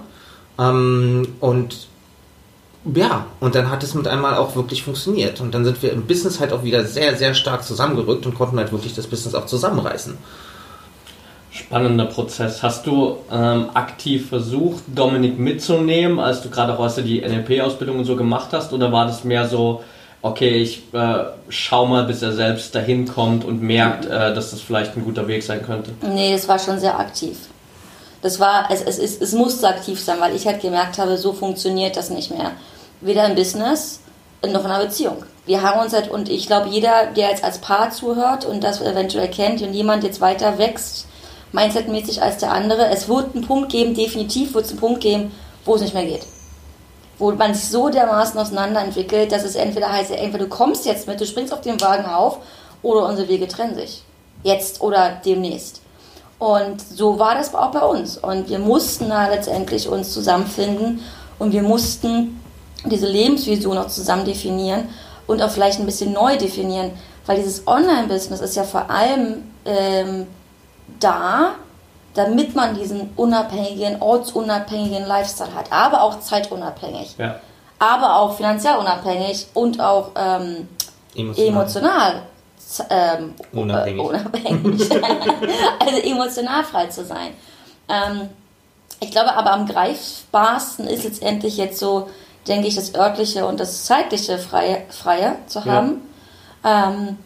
[0.59, 1.87] Ähm, und
[2.93, 5.41] ja, und dann hat es mit einmal auch wirklich funktioniert.
[5.41, 8.59] Und dann sind wir im Business halt auch wieder sehr, sehr stark zusammengerückt und konnten
[8.59, 10.15] halt wirklich das Business auch zusammenreißen.
[11.49, 12.61] Spannender Prozess.
[12.61, 18.15] Hast du ähm, aktiv versucht, Dominik mitzunehmen, als du gerade auch die NLP-Ausbildung und so
[18.15, 18.73] gemacht hast?
[18.73, 19.83] Oder war das mehr so,
[20.21, 24.61] okay, ich äh, schau mal, bis er selbst dahin kommt und merkt, äh, dass das
[24.61, 25.91] vielleicht ein guter Weg sein könnte?
[26.01, 27.37] Nee, es war schon sehr aktiv.
[28.21, 31.33] Das war, es, es, es, es musste aktiv sein, weil ich halt gemerkt habe, so
[31.33, 32.51] funktioniert das nicht mehr
[33.01, 33.99] weder im Business
[34.43, 35.23] noch in einer Beziehung.
[35.45, 38.81] Wir haben uns halt, und ich glaube, jeder, der jetzt als Paar zuhört und das
[38.81, 41.07] eventuell kennt und jemand jetzt weiter wächst,
[41.51, 45.31] mindsetmäßig als der andere, es wird einen Punkt geben, definitiv wird es einen Punkt geben,
[45.65, 46.25] wo es nicht mehr geht.
[47.19, 51.07] Wo man sich so dermaßen auseinander entwickelt, dass es entweder heißt, entweder du kommst jetzt
[51.07, 52.39] mit, du springst auf den Wagen auf,
[52.81, 54.03] oder unsere Wege trennen sich.
[54.43, 55.81] Jetzt oder demnächst.
[56.39, 58.17] Und so war das auch bei uns.
[58.17, 61.01] Und wir mussten da letztendlich uns zusammenfinden
[61.39, 62.39] und wir mussten
[62.85, 64.89] diese Lebensvision auch zusammen definieren
[65.25, 66.91] und auch vielleicht ein bisschen neu definieren,
[67.25, 70.27] weil dieses Online-Business ist ja vor allem ähm,
[70.99, 71.55] da,
[72.17, 77.39] damit man diesen unabhängigen, ortsunabhängigen Lifestyle hat, aber auch zeitunabhängig, Ja.
[77.79, 80.67] aber auch finanziell unabhängig und auch ähm,
[81.15, 81.47] Emotional.
[81.47, 82.21] emotional
[82.89, 83.99] ähm, Unabhängig.
[84.01, 84.91] Äh, unabhängig.
[85.79, 87.33] also emotional frei zu sein.
[87.87, 88.29] Ähm,
[88.99, 92.09] ich glaube aber am greifbarsten ist letztendlich jetzt so,
[92.47, 95.65] denke ich, das örtliche und das zeitliche Freie, Freie zu Ja.
[95.65, 96.01] haben.
[96.63, 97.17] Ähm,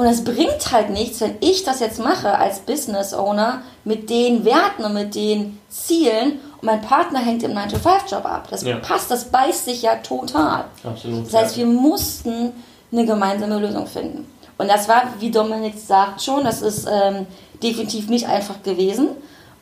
[0.00, 4.44] und es bringt halt nichts, wenn ich das jetzt mache als Business Owner mit den
[4.44, 8.48] Werten und mit den Zielen und mein Partner hängt im 9-to-5-Job ab.
[8.50, 8.76] Das Ja.
[8.78, 10.64] passt, das beißt sich ja total.
[10.84, 11.26] Absolut.
[11.26, 12.52] Das heißt, wir mussten
[12.92, 14.26] eine gemeinsame Lösung finden.
[14.58, 17.26] Und das war, wie Dominik sagt schon, das ist ähm,
[17.62, 19.08] definitiv nicht einfach gewesen.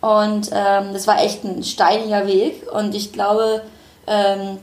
[0.00, 2.64] Und ähm, das war echt ein steiniger Weg.
[2.72, 3.62] Und ich glaube,
[4.06, 4.58] ähm,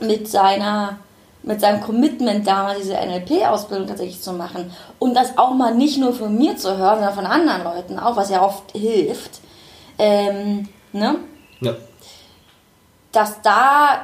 [0.00, 0.98] mit seiner
[1.42, 6.12] mit seinem Commitment damals diese NLP-Ausbildung tatsächlich zu machen und das auch mal nicht nur
[6.12, 9.40] von mir zu hören, sondern von anderen Leuten auch, was ja oft hilft,
[9.98, 11.16] ähm, ne?
[11.60, 11.74] Ja.
[13.12, 14.02] dass da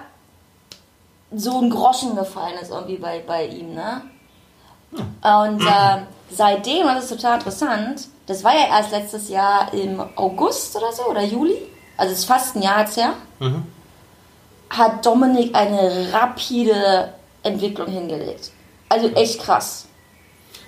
[1.35, 4.03] so ein Groschen gefallen ist irgendwie bei, bei ihm, ne?
[4.92, 10.77] Und äh, seitdem, das ist total interessant, das war ja erst letztes Jahr im August
[10.77, 11.57] oder so, oder Juli,
[11.96, 13.14] also es ist fast ein Jahr jetzt her,
[14.70, 17.12] hat Dominik eine rapide
[17.46, 18.50] Entwicklung hingelegt.
[18.88, 19.87] Also echt krass.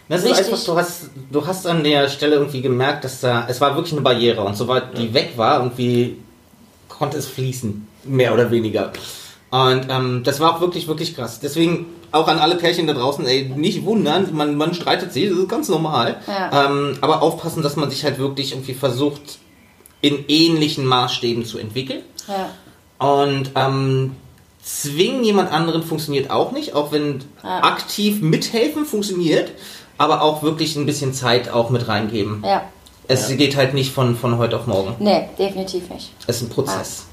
[0.08, 3.60] Das ist einfach, du hast, du hast an der Stelle irgendwie gemerkt, dass da, es
[3.60, 6.16] war wirklich eine Barriere und sobald die weg war, irgendwie
[6.88, 8.92] konnte es fließen, mehr oder weniger.
[9.50, 11.40] Und ähm, das war auch wirklich, wirklich krass.
[11.40, 15.38] Deswegen auch an alle Pärchen da draußen, ey, nicht wundern, man, man streitet sich, das
[15.38, 16.16] ist ganz normal.
[16.26, 16.66] Ja.
[16.66, 19.38] Ähm, aber aufpassen, dass man sich halt wirklich irgendwie versucht,
[20.00, 22.02] in ähnlichen Maßstäben zu entwickeln.
[22.28, 22.50] Ja.
[23.06, 24.16] Und ähm,
[24.68, 27.62] zwingen jemand anderen funktioniert auch nicht, auch wenn Ja.
[27.62, 29.52] aktiv mithelfen funktioniert,
[29.96, 32.42] aber auch wirklich ein bisschen Zeit auch mit reingeben.
[32.46, 32.62] Ja.
[33.10, 34.94] Es geht halt nicht von, von heute auf morgen.
[34.98, 36.10] Nee, definitiv nicht.
[36.26, 37.06] Es ist ein Prozess.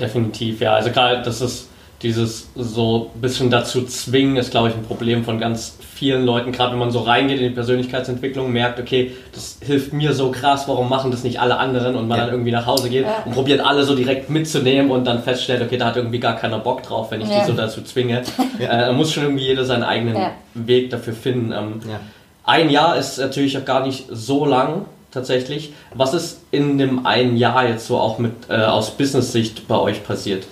[0.00, 0.74] Definitiv, ja.
[0.74, 1.68] Also gerade das ist
[2.02, 6.52] dieses so ein bisschen dazu zwingen, ist glaube ich ein Problem von ganz vielen Leuten.
[6.52, 10.68] Gerade wenn man so reingeht in die Persönlichkeitsentwicklung, merkt, okay, das hilft mir so krass,
[10.68, 11.96] warum machen das nicht alle anderen?
[11.96, 12.24] Und man Ja.
[12.26, 13.22] dann irgendwie nach Hause geht Ja.
[13.24, 16.60] und probiert alle so direkt mitzunehmen und dann feststellt, okay, da hat irgendwie gar keiner
[16.60, 17.40] Bock drauf, wenn ich Ja.
[17.40, 18.22] die so dazu zwinge.
[18.60, 20.30] Äh, da muss schon irgendwie jeder seinen eigenen Ja.
[20.54, 21.52] Weg dafür finden.
[21.52, 21.98] Ähm, Ja.
[22.44, 25.72] ein Jahr ist natürlich auch gar nicht so lang tatsächlich.
[25.94, 30.04] Was ist in dem einen Jahr jetzt so auch mit äh, aus Business-Sicht bei euch
[30.04, 30.44] passiert?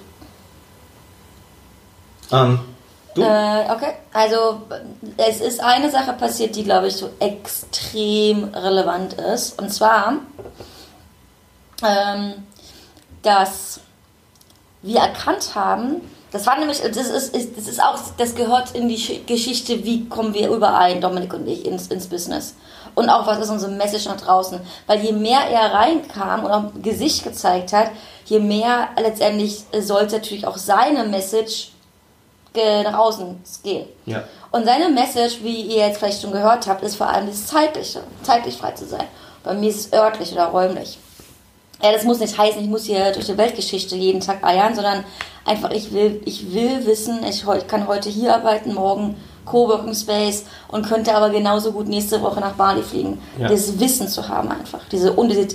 [2.33, 2.61] Ähm,
[3.15, 3.23] du?
[3.23, 4.63] Äh, okay, also
[5.17, 9.61] es ist eine Sache passiert, die, glaube ich, so extrem relevant ist.
[9.61, 10.15] Und zwar,
[11.83, 12.35] ähm,
[13.23, 13.81] dass
[14.83, 16.01] wir erkannt haben,
[16.33, 20.09] das war nämlich, das ist, das ist auch, das gehört in die Sch- Geschichte, wie
[20.09, 22.55] kommen wir überein, Dominik und ich, ins, ins Business.
[22.95, 24.61] Und auch, was ist unsere Message nach draußen.
[24.87, 27.91] Weil je mehr er reinkam und auch Gesicht gezeigt hat,
[28.25, 31.76] je mehr letztendlich sollte natürlich auch seine Message ge-
[32.85, 33.87] nach außen gehen.
[34.07, 34.25] Ja.
[34.51, 38.01] Und seine Message, wie ihr jetzt vielleicht schon gehört habt, ist vor allem das Zeitliche,
[38.23, 39.05] zeitlich frei zu sein.
[39.45, 40.99] Bei mir ist es örtlich oder räumlich.
[41.83, 45.05] Ja, das muss nicht heißen, ich muss hier durch die Weltgeschichte jeden Tag eiern, sondern
[45.45, 50.87] einfach, ich will, ich will wissen, ich kann heute hier arbeiten, morgen Coworking Space und
[50.87, 53.21] könnte aber genauso gut nächste Woche nach Bali fliegen.
[53.39, 53.49] Ja.
[53.49, 55.49] Das Wissen zu haben einfach, diese, und diese,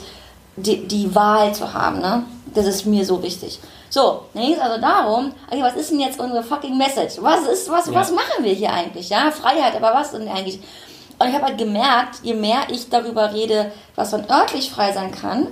[0.62, 2.24] die, die Wahl zu haben, ne?
[2.54, 3.60] Das ist mir so wichtig.
[3.90, 7.16] So, dann ging es also darum, okay, was ist denn jetzt unsere fucking Message?
[7.20, 7.96] Was ist, was, Ja.
[7.96, 9.10] was machen wir hier eigentlich?
[9.10, 10.60] Ja, Freiheit, aber was denn eigentlich?
[11.20, 15.12] Und ich habe halt gemerkt, je mehr ich darüber rede, was dann örtlich frei sein
[15.12, 15.48] kann,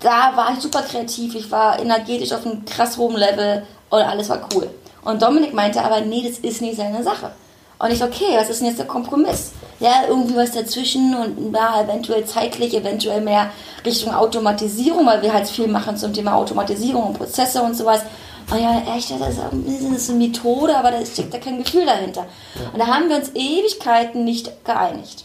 [0.00, 4.28] da war ich super kreativ, ich war energetisch auf einem krass hohen Level und alles
[4.28, 4.68] war cool.
[5.04, 7.32] Und Dominik meinte aber, nee, das ist nicht seine Sache.
[7.78, 9.52] Und ich okay, was ist denn jetzt der Kompromiss?
[9.82, 13.50] Ja, irgendwie was dazwischen und ja, eventuell zeitlich, eventuell mehr
[13.84, 18.02] Richtung Automatisierung, weil wir halt viel machen zum Thema Automatisierung und Prozesse und sowas.
[18.48, 21.84] Und ja, echt, das ist, das ist eine Methode, aber da steckt da kein Gefühl
[21.84, 22.26] dahinter.
[22.72, 25.24] Und da haben wir uns Ewigkeiten nicht geeinigt.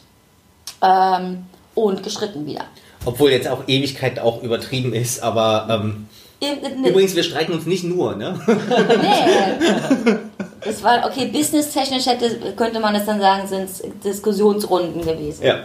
[0.81, 2.65] Ähm, und gestritten wieder.
[3.05, 6.07] Obwohl jetzt auch Ewigkeit auch übertrieben ist, aber ähm,
[6.83, 8.39] übrigens, wir streiten uns nicht nur, ne?
[8.47, 10.15] Nee.
[10.63, 15.43] Das war, okay, businesstechnisch hätte, könnte man es dann sagen, sind es Diskussionsrunden gewesen.
[15.45, 15.55] Ja.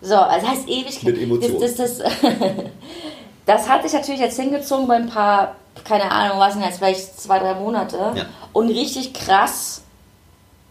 [0.00, 1.02] So, also heißt ewig.
[1.02, 1.60] Mit Emotionen.
[1.60, 2.08] Das, das, das,
[3.46, 7.20] das hat sich natürlich jetzt hingezogen bei ein paar, keine Ahnung, was denn jetzt, vielleicht
[7.20, 7.96] zwei, drei Monate.
[8.14, 8.24] Ja.
[8.52, 9.82] Und richtig krass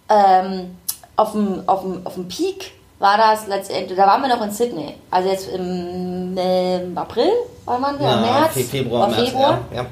[0.09, 0.75] ähm,
[1.15, 4.51] auf dem, auf, dem, auf dem Peak war das letztendlich, da waren wir noch in
[4.51, 4.95] Sydney.
[5.11, 7.29] Also jetzt im, im April
[7.65, 9.85] waren wir, im Ja, März, Fe- Februar, März, Februar Ja, ja.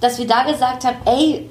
[0.00, 1.48] dass wir da gesagt haben, ey,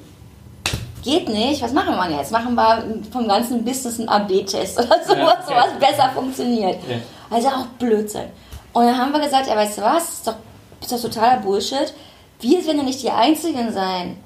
[1.04, 2.32] geht nicht, was machen wir jetzt?
[2.32, 5.64] Machen wir vom ganzen Business einen AB-Test oder sowas, Ja, so ja.
[5.64, 6.78] was besser funktioniert.
[6.88, 6.96] Ja.
[7.30, 8.30] Also auch Blödsinn.
[8.72, 10.36] Und dann haben wir gesagt, ja, weißt du was, ist doch,
[10.80, 11.92] ist doch totaler Bullshit.
[12.40, 14.16] Wir werden ja nicht die Einzigen sein,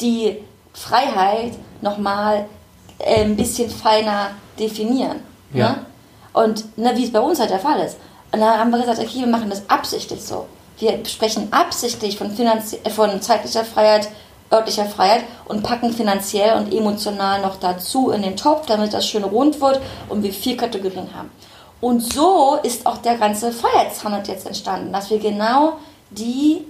[0.00, 0.38] die
[0.72, 2.46] Freiheit nochmal
[2.98, 5.20] äh, ein bisschen feiner definieren.
[5.52, 5.70] Ja.
[5.70, 5.86] Ne?
[6.32, 7.98] Und ne, wie es bei uns halt der Fall ist.
[8.32, 10.46] Und dann haben wir gesagt, okay, wir machen das absichtlich so.
[10.78, 14.08] Wir sprechen absichtlich von, finanzie äh, von zeitlicher Freiheit,
[14.52, 19.24] örtlicher Freiheit und packen finanziell und emotional noch dazu in den Topf, damit das schön
[19.24, 21.30] rund wird und wir vier Kategorien haben.
[21.80, 25.74] Und so ist auch der ganze Freiheitshandel jetzt entstanden, dass wir genau
[26.10, 26.64] die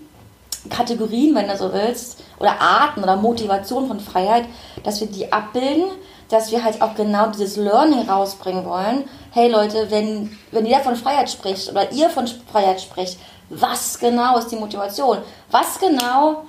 [0.70, 4.46] Kategorien, wenn du so willst, oder Arten oder Motivation von Freiheit,
[4.84, 5.84] dass wir die abbilden,
[6.28, 9.04] dass wir halt auch genau dieses Learning rausbringen wollen.
[9.32, 13.18] Hey Leute, wenn, wenn ihr von Freiheit spricht oder ihr von Freiheit spricht,
[13.50, 15.18] was genau ist die Motivation?
[15.50, 16.44] Was genau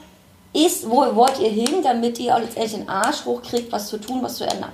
[0.54, 4.20] ist, wo wollt ihr hin, damit ihr auch letztendlich den Arsch hochkriegt, was zu tun,
[4.22, 4.72] was zu ändern?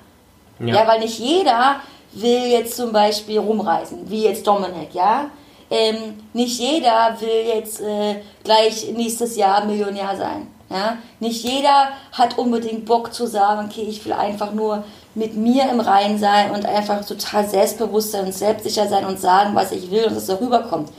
[0.60, 0.86] Ja.
[0.86, 1.78] weil nicht jeder
[2.12, 5.30] will jetzt zum Beispiel rumreisen, wie jetzt Dominik, ja.
[5.72, 10.48] Ähm, nicht jeder will jetzt äh, gleich nächstes Jahr Millionär sein.
[10.70, 10.98] Ja?
[11.20, 14.84] Nicht jeder hat unbedingt Bock zu sagen, okay, ich will einfach nur
[15.15, 19.56] mit mir im Reinen sein und einfach total selbstbewusst sein und selbstsicher sein und sagen,
[19.56, 20.89] was ich will und dass es rüberkommt.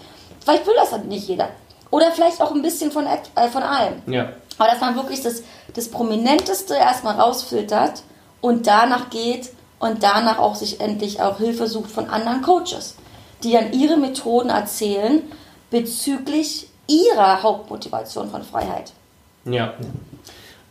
[0.42, 1.48] Vielleicht will das halt nicht jeder.
[1.90, 4.02] Oder vielleicht auch ein bisschen von, äh, von allem.
[4.06, 4.32] Ja.
[4.58, 5.42] Aber dass man wirklich das,
[5.74, 8.02] das Prominenteste erstmal rausfiltert
[8.40, 12.94] und danach geht und danach auch sich endlich auch Hilfe sucht von anderen Coaches,
[13.42, 15.22] die dann ihre Methoden erzählen
[15.70, 18.92] bezüglich ihrer Hauptmotivation von Freiheit.
[19.44, 19.74] Ja.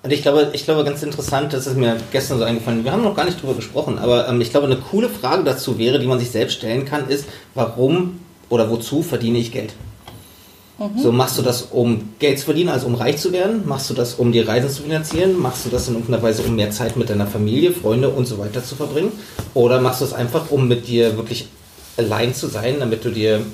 [0.01, 3.03] Und ich glaube, ich glaube, ganz interessant, das ist mir gestern so eingefallen, wir haben
[3.03, 6.08] noch gar nicht drüber gesprochen, aber ähm, ich glaube, eine coole Frage dazu wäre, die
[6.08, 9.73] man sich selbst stellen kann, ist, warum oder wozu verdiene ich Geld?
[10.97, 13.67] So, machst du das, um Geld zu verdienen, also um reich zu werden?
[13.67, 15.37] Machst du das, um die Reisen zu finanzieren?
[15.39, 18.37] Machst du das in irgendeiner Weise, um mehr Zeit mit deiner Familie, Freunde und so
[18.37, 19.11] weiter zu verbringen?
[19.53, 21.47] Oder machst du es einfach, um mit dir wirklich
[21.97, 23.45] allein zu sein, damit du dir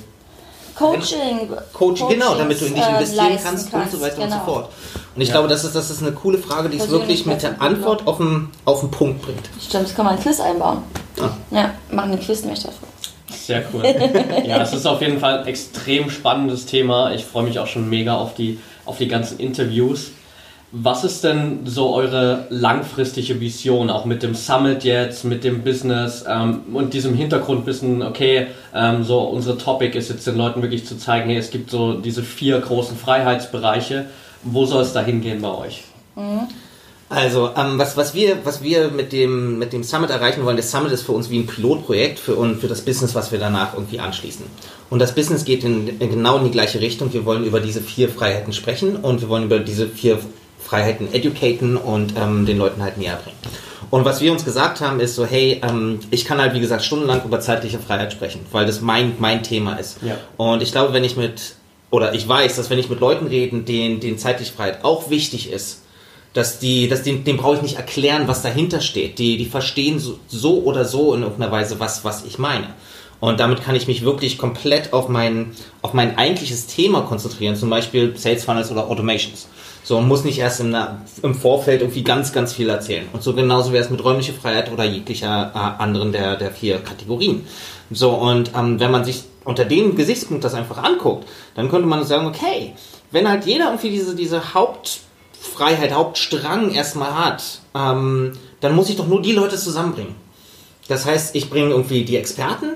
[0.76, 1.48] Coaching.
[1.72, 4.38] Coaching, genau, damit du in dich äh, investieren leisten kannst, und so weiter und genau.
[4.44, 4.68] so fort.
[5.14, 5.34] Und ich Ja.
[5.34, 7.60] glaube, das ist, das ist eine coole Frage, die es wirklich mit der.
[7.62, 9.48] Antwort auf den, auf den Punkt bringt.
[9.58, 10.78] Stimmt, das kann man ein Quiz einbauen.
[11.18, 11.30] Ah.
[11.50, 12.86] Ja, machen einen Quiz nämlich dafür.
[13.28, 13.82] Sehr cool.
[14.46, 17.12] Ja, es ist auf jeden Fall ein extrem spannendes Thema.
[17.12, 20.12] Ich freue mich auch schon mega auf die, auf die ganzen Interviews.
[20.72, 26.24] Was ist denn so eure langfristige Vision, auch mit dem Summit jetzt, mit dem Business
[26.28, 30.98] ähm, und diesem Hintergrundwissen, okay, ähm, so unsere Topic ist jetzt den Leuten wirklich zu
[30.98, 34.06] zeigen, hey, es gibt so diese vier großen Freiheitsbereiche.
[34.42, 35.84] Wo soll es da hingehen bei euch?
[37.08, 40.72] Also, ähm, was, was, wir, was wir mit dem, mit dem Summit erreichen wollen, das
[40.72, 43.74] Summit ist für uns wie ein Pilotprojekt für, und für das Business, was wir danach
[43.74, 44.44] irgendwie anschließen.
[44.90, 47.12] Und das Business geht in, in genau in die gleiche Richtung.
[47.12, 50.18] Wir wollen über diese vier Freiheiten sprechen und wir wollen über diese vier
[50.58, 53.36] Freiheiten educaten und ähm, den Leuten halt näher bringen.
[53.90, 56.82] Und was wir uns gesagt haben, ist so, hey, ähm, ich kann halt, wie gesagt,
[56.82, 59.98] stundenlang über zeitliche Freiheit sprechen, weil das mein, mein Thema ist.
[60.02, 60.16] Ja.
[60.36, 61.54] Und ich glaube, wenn ich mit,
[61.90, 65.52] oder ich weiß, dass wenn ich mit Leuten rede, denen, denen zeitliche Freiheit auch wichtig
[65.52, 65.82] ist,
[66.36, 69.18] dass die, dass die, dem brauche ich nicht erklären, was dahinter steht.
[69.18, 72.74] Die, die verstehen so, so oder so in irgendeiner Weise, was, was ich meine.
[73.20, 77.70] Und damit kann ich mich wirklich komplett auf mein, auf mein eigentliches Thema konzentrieren, zum
[77.70, 79.48] Beispiel Sales Funnels oder Automations.
[79.82, 80.76] So, und muss nicht erst im,
[81.22, 83.06] im Vorfeld irgendwie ganz, ganz viel erzählen.
[83.14, 86.80] Und so genauso wäre es mit räumlicher Freiheit oder jeglicher äh, anderen der, der vier
[86.80, 87.46] Kategorien.
[87.90, 92.04] So, und ähm, wenn man sich unter dem Gesichtspunkt das einfach anguckt, dann könnte man
[92.04, 92.74] sagen, okay,
[93.10, 94.54] wenn halt jeder irgendwie diese, diese
[95.56, 100.14] Hauptfreiheit, Hauptstrang erstmal hat, ähm, dann muss ich doch nur die Leute zusammenbringen.
[100.88, 102.74] Das heißt, ich bringe irgendwie die Experten,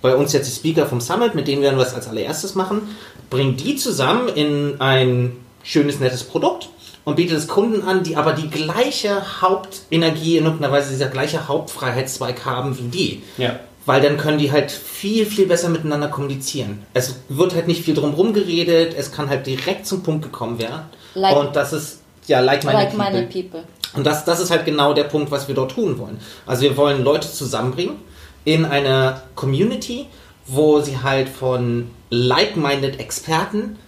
[0.00, 2.96] bei uns jetzt die Speaker vom Summit, mit denen werden wir das als allererstes machen,
[3.30, 6.68] bringe die zusammen in ein schönes, nettes Produkt
[7.04, 11.48] und biete es Kunden an, die aber die gleiche Hauptenergie in irgendeiner Weise, dieser gleiche
[11.48, 13.22] Hauptfreiheitszweig haben wie die.
[13.38, 13.58] Ja.
[13.86, 16.84] Weil dann können die halt viel, viel besser miteinander kommunizieren.
[16.92, 20.82] Es wird halt nicht viel drum geredet, es kann halt direkt zum Punkt gekommen werden.
[21.14, 23.42] Like- und das ist, ja, like minded Like people.
[23.42, 23.64] people.
[23.94, 26.20] Und das, das ist halt genau der Punkt, was wir dort tun wollen.
[26.46, 27.96] Also wir wollen Leute zusammenbringen
[28.44, 30.06] in eine Community,
[30.46, 33.78] wo sie halt von like-minded Experten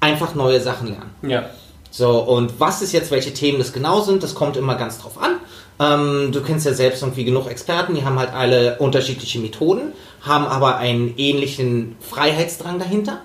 [0.00, 1.10] einfach neue Sachen lernen.
[1.22, 1.50] Ja.
[1.90, 5.20] So, und was ist jetzt, welche Themen das genau sind, das kommt immer ganz drauf
[5.20, 5.36] an.
[5.80, 10.46] Ähm, du kennst ja selbst irgendwie genug Experten, die haben halt alle unterschiedliche Methoden, haben
[10.46, 13.20] aber einen ähnlichen Freiheitsdrang dahinter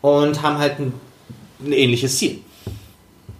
[0.00, 0.94] und haben halt ein,
[1.60, 2.40] ein ähnliches Ziel.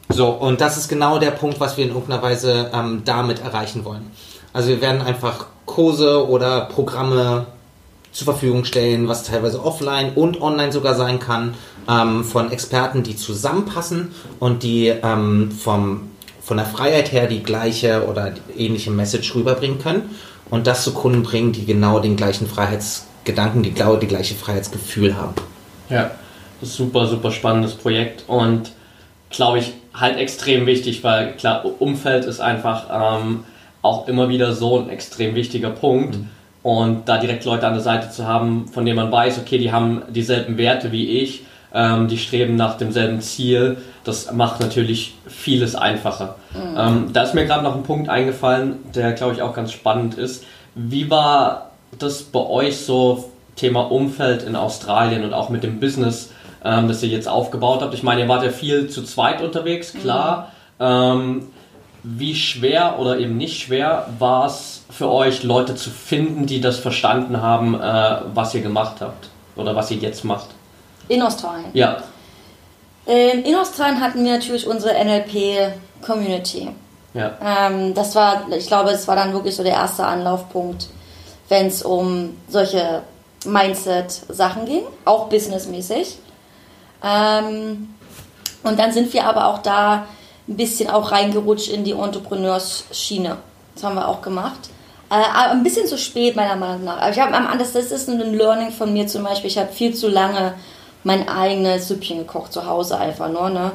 [0.08, 3.84] So, und das ist genau der Punkt, was wir in irgendeiner Weise ähm, damit erreichen
[3.84, 4.10] wollen.
[4.52, 7.46] Also wir werden einfach Kurse oder Programme
[8.10, 11.54] zur Verfügung stellen, was teilweise offline und online sogar sein kann,
[11.88, 16.08] ähm, von Experten, die zusammenpassen und die ähm, vom,
[16.40, 20.16] von der Freiheit her die gleiche oder die ähnliche Message rüberbringen können
[20.50, 25.34] und das zu Kunden bringen, die genau den gleichen Freiheitsgedanken, die, die gleiche Freiheitsgefühl haben.
[25.90, 26.10] Ja,
[26.60, 28.72] das ist super, super spannendes Projekt und
[29.30, 32.86] glaube ich halt extrem wichtig, weil klar, Umfeld ist einfach
[33.20, 33.44] ähm,
[33.82, 36.16] auch immer wieder so ein extrem wichtiger Punkt.
[36.16, 36.28] Mhm.
[36.62, 39.72] Und da direkt Leute an der Seite zu haben, von denen man weiß, okay, die
[39.72, 41.42] haben dieselben Werte wie ich,
[41.72, 46.36] ähm, die streben nach demselben Ziel, das macht natürlich vieles einfacher.
[46.52, 46.76] Mhm.
[46.76, 50.14] Ähm, da ist mir gerade noch ein Punkt eingefallen, der glaube ich auch ganz spannend
[50.14, 50.44] ist.
[50.74, 56.30] Wie war das bei euch so Thema Umfeld in Australien und auch mit dem Business,
[56.64, 57.94] ähm, das ihr jetzt aufgebaut habt?
[57.94, 60.52] Ich meine, ihr wart ja viel zu zweit unterwegs, klar.
[60.78, 60.84] Mhm.
[60.84, 61.48] Ähm,
[62.02, 66.78] wie schwer oder eben nicht schwer war es für euch, Leute zu finden, die das
[66.78, 70.48] verstanden haben, äh, was ihr gemacht habt oder was ihr jetzt macht?
[71.08, 71.70] In Australien?
[71.72, 71.98] Ja.
[73.06, 76.68] Ähm, in Australien hatten wir natürlich unsere NLP-Community.
[77.14, 77.32] Ja.
[77.42, 80.88] Ähm, das war, ich glaube, es war dann wirklich so der erste Anlaufpunkt,
[81.48, 83.02] wenn es um solche
[83.44, 86.18] Mindset-Sachen ging, auch businessmäßig.
[87.02, 87.94] Ähm,
[88.62, 90.06] und dann sind wir aber auch da
[90.48, 93.36] ein bisschen auch reingerutscht in die Entrepreneursschiene.
[93.74, 94.70] Das haben wir auch gemacht.
[95.10, 96.98] Äh, ein bisschen zu spät, meiner Meinung nach.
[97.00, 99.50] Aber ich habe das, das ist ein Learning von mir zum Beispiel.
[99.50, 100.54] Ich habe viel zu lange
[101.04, 103.48] mein eigenes Süppchen gekocht zu Hause einfach nur.
[103.50, 103.72] Ne?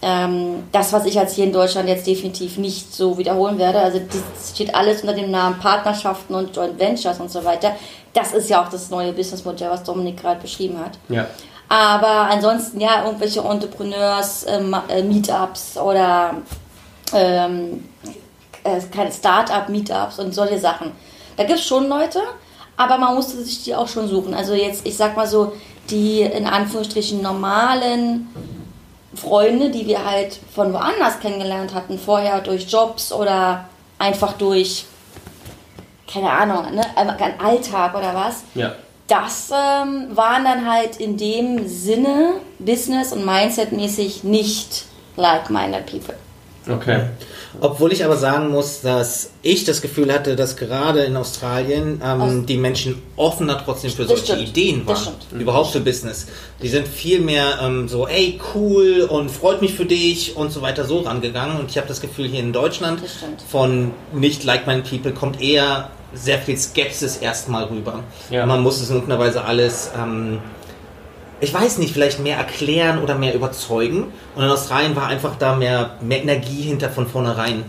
[0.00, 3.78] Ähm, das, was ich jetzt hier in Deutschland jetzt definitiv nicht so wiederholen werde.
[3.78, 7.76] Also das steht alles unter dem Namen Partnerschaften und Joint Ventures und so weiter.
[8.12, 10.98] Das ist ja auch das neue Businessmodell, was Dominik gerade beschrieben hat.
[11.08, 11.28] Ja.
[11.72, 16.34] Aber ansonsten ja, irgendwelche Entrepreneurs, ähm, äh, Meetups oder
[17.14, 17.88] ähm,
[18.62, 20.92] äh, keine Start-up-Meetups und solche Sachen.
[21.38, 22.20] Da gibt es schon Leute,
[22.76, 24.34] aber man musste sich die auch schon suchen.
[24.34, 25.54] Also jetzt, ich sag mal so,
[25.88, 28.28] die in Anführungsstrichen normalen
[29.14, 33.64] Freunde, die wir halt von woanders kennengelernt hatten, vorher durch Jobs oder
[33.98, 34.84] einfach durch,
[36.06, 36.84] keine Ahnung, ne,
[37.42, 38.42] Alltag oder was.
[38.54, 38.74] Ja
[39.12, 44.86] das ähm, waren dann halt in dem Sinne Business- und Mindset-mäßig nicht
[45.16, 46.14] like-minded people.
[46.66, 47.08] Okay.
[47.60, 52.46] Obwohl ich aber sagen muss, dass ich das Gefühl hatte, dass gerade in Australien ähm,
[52.46, 54.48] die Menschen offener trotzdem für solche stimmt.
[54.48, 55.14] Ideen waren.
[55.38, 56.28] Überhaupt für Business.
[56.62, 60.62] Die sind viel mehr ähm, so, ey, cool und freut mich für dich und so
[60.62, 61.58] weiter so rangegangen.
[61.58, 63.02] Und ich habe das Gefühl, hier in Deutschland
[63.50, 68.00] von nicht like-minded people kommt eher sehr viel Skepsis erstmal rüber.
[68.30, 68.46] Ja.
[68.46, 70.38] Man muss es in irgendeiner Weise alles, ähm,
[71.40, 74.06] ich weiß nicht, vielleicht mehr erklären oder mehr überzeugen.
[74.34, 77.64] Und in Australien war einfach da mehr, mehr Energie hinter von vornherein.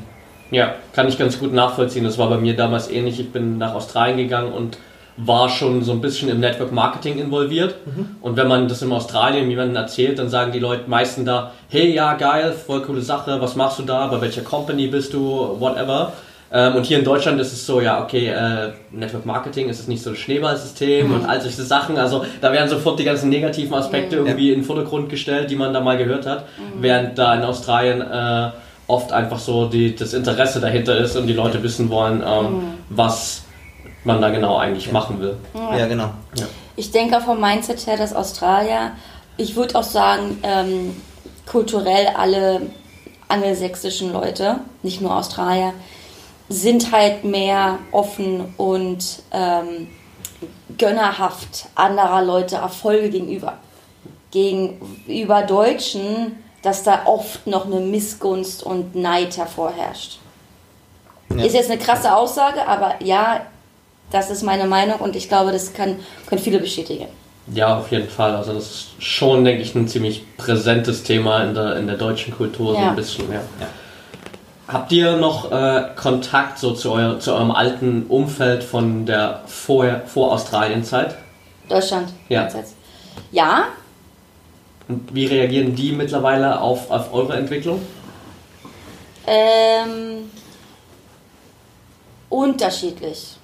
[0.51, 2.03] Ja, kann ich ganz gut nachvollziehen.
[2.03, 3.19] Das war bei mir damals ähnlich.
[3.19, 4.77] Ich bin nach Australien gegangen und
[5.17, 7.75] war schon so ein bisschen im Network Marketing involviert.
[7.85, 8.17] Mhm.
[8.21, 11.93] Und wenn man das in Australien jemandem erzählt, dann sagen die Leute meistens da, hey,
[11.93, 16.13] ja, geil, voll coole Sache, was machst du da, bei welcher Company bist du, whatever.
[16.55, 19.87] Ähm, und hier in Deutschland ist es so, ja, okay, äh, Network Marketing ist es
[19.87, 21.15] nicht so ein Schneeballsystem mhm.
[21.15, 21.97] und all solche Sachen.
[21.97, 24.27] Also da werden sofort die ganzen negativen Aspekte mhm.
[24.27, 24.53] irgendwie ja.
[24.53, 26.43] in den Vordergrund gestellt, die man da mal gehört hat.
[26.43, 26.81] Mhm.
[26.81, 28.51] Während da in Australien äh,
[28.85, 32.73] oft einfach so die, das Interesse dahinter ist und die Leute wissen wollen, ähm, mhm.
[32.89, 33.45] was
[34.03, 34.93] man da genau eigentlich ja.
[34.93, 35.35] machen will.
[35.55, 36.11] Ja, ja genau.
[36.75, 38.91] Ich denke vom Mindset her, dass Australier,
[39.37, 40.95] ich würde auch sagen, ähm,
[41.47, 42.61] kulturell alle
[43.27, 45.73] angelsächsischen Leute, nicht nur Australier,
[46.53, 49.87] sind halt mehr offen und ähm,
[50.77, 53.57] gönnerhaft anderer Leute Erfolge gegenüber.
[54.31, 60.19] Gegenüber Deutschen, dass da oft noch eine Missgunst und Neid hervorherrscht.
[61.35, 61.43] Ja.
[61.43, 63.41] Ist jetzt eine krasse Aussage, aber ja,
[64.11, 65.97] das ist meine Meinung und ich glaube, das kann,
[66.27, 67.07] können viele bestätigen.
[67.53, 68.35] Ja, auf jeden Fall.
[68.35, 72.33] Also das ist schon, denke ich, ein ziemlich präsentes Thema in der, in der deutschen
[72.35, 72.81] Kultur, ja.
[72.81, 73.31] so ein bisschen.
[73.31, 73.41] Ja.
[73.59, 73.67] ja.
[74.67, 80.01] Habt ihr noch äh, Kontakt so zu, euer, zu eurem alten Umfeld von der vor,
[80.05, 81.17] vor Australien-Zeit?
[81.67, 82.13] Deutschland.
[82.29, 82.47] Ja.
[83.31, 83.65] Ja.
[84.87, 87.81] Und wie reagieren die mittlerweile auf, auf eure Entwicklung?
[89.27, 90.31] Ähm,
[92.29, 93.37] unterschiedlich.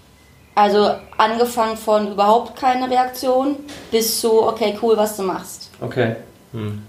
[0.55, 3.57] Also angefangen von überhaupt keine Reaktion
[3.91, 5.69] bis zu, okay, cool, was du machst.
[5.79, 6.17] Okay.
[6.51, 6.81] Hm.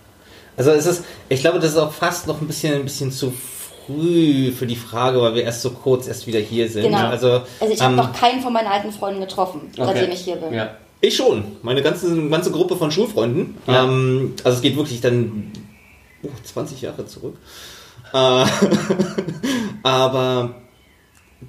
[0.57, 3.33] Also es ist, ich glaube, das ist auch fast noch ein bisschen, ein bisschen zu
[3.91, 6.85] früh für die Frage, weil wir erst so kurz erst wieder hier sind.
[6.85, 7.09] Genau.
[7.09, 10.11] Also, Also ich habe ähm, noch keinen von meinen alten Freunden getroffen, seitdem Okay.
[10.13, 10.53] ich hier bin.
[10.55, 10.71] Ja.
[11.01, 11.45] Ich schon.
[11.63, 13.57] Meine ganze, ganze Gruppe von Schulfreunden.
[13.67, 13.85] Ja.
[13.85, 15.51] Ähm, also es geht wirklich dann
[16.23, 17.37] oh, 20 Jahre zurück.
[18.13, 18.45] Äh,
[19.83, 20.55] aber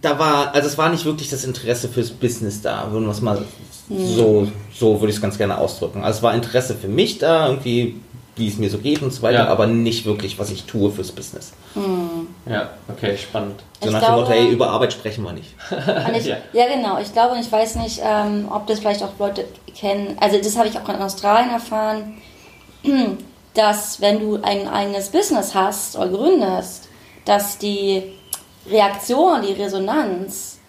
[0.01, 3.21] da war, also es war nicht wirklich das Interesse fürs Business da, würden wir es
[3.21, 3.43] mal
[3.89, 6.01] so, so würde ich es ganz gerne ausdrücken.
[6.03, 7.95] Also es war Interesse für mich da, irgendwie,
[8.37, 9.47] wie es mir so geht und so weiter, Ja.
[9.47, 11.51] aber nicht wirklich, was ich tue fürs Business.
[12.45, 13.61] Ja, okay, spannend.
[13.81, 15.53] So Ich nach dem Motto, glaube- hey, über Arbeit sprechen wir nicht.
[16.17, 16.37] Ich, Ja.
[16.53, 16.67] ja.
[16.75, 16.97] genau.
[16.99, 20.17] Ich glaube, und ich weiß nicht, ähm, ob das vielleicht auch Leute kennen.
[20.19, 22.21] Also das habe ich auch in Australien erfahren,
[23.53, 26.87] dass wenn du ein eigenes Business hast oder gründest,
[27.25, 28.13] dass die
[28.69, 30.59] Reaktion, die Resonanz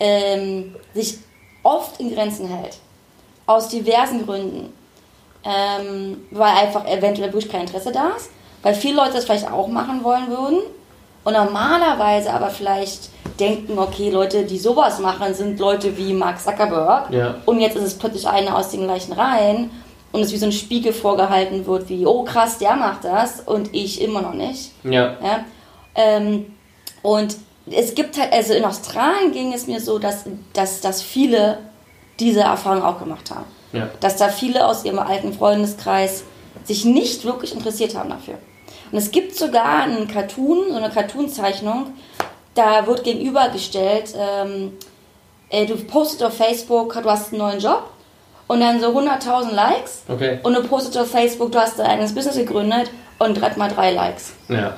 [0.00, 1.18] ähm, sich
[1.62, 2.78] oft in Grenzen hält.
[3.46, 4.72] Aus diversen Gründen.
[5.44, 8.30] Ähm, weil einfach eventuell wirklich kein Interesse da ist.
[8.62, 10.58] Weil viele Leute das vielleicht auch machen wollen würden.
[11.24, 17.12] Und normalerweise aber vielleicht denken, okay, Leute, die sowas machen, sind Leute wie Mark Zuckerberg.
[17.12, 17.36] Ja.
[17.44, 19.70] Und jetzt ist es plötzlich einer aus den gleichen Reihen.
[20.10, 23.74] Und es wie so ein Spiegel vorgehalten wird, wie, oh krass, der macht das und
[23.74, 24.72] ich immer noch nicht.
[24.82, 25.16] Ja.
[25.22, 25.44] Ja?
[25.94, 26.46] Ähm,
[27.02, 27.36] und
[27.70, 31.58] es gibt halt, also in Australien ging es mir so, dass, dass, dass viele
[32.18, 33.44] diese Erfahrung auch gemacht haben.
[33.72, 33.90] Ja.
[34.00, 36.24] Dass da viele aus ihrem alten Freundeskreis
[36.64, 38.38] sich nicht wirklich interessiert haben dafür.
[38.90, 41.88] Und es gibt sogar einen Cartoon, so eine Cartoon-Zeichnung,
[42.54, 44.72] da wird gegenübergestellt, ähm,
[45.50, 47.84] äh, du postest auf Facebook, du hast einen neuen Job
[48.48, 50.38] und dann so 100.000 Likes Okay.
[50.42, 53.92] und du postest auf Facebook, du hast dein eigenes Business gegründet und direkt mal drei
[53.92, 54.32] Likes.
[54.48, 54.76] Ja.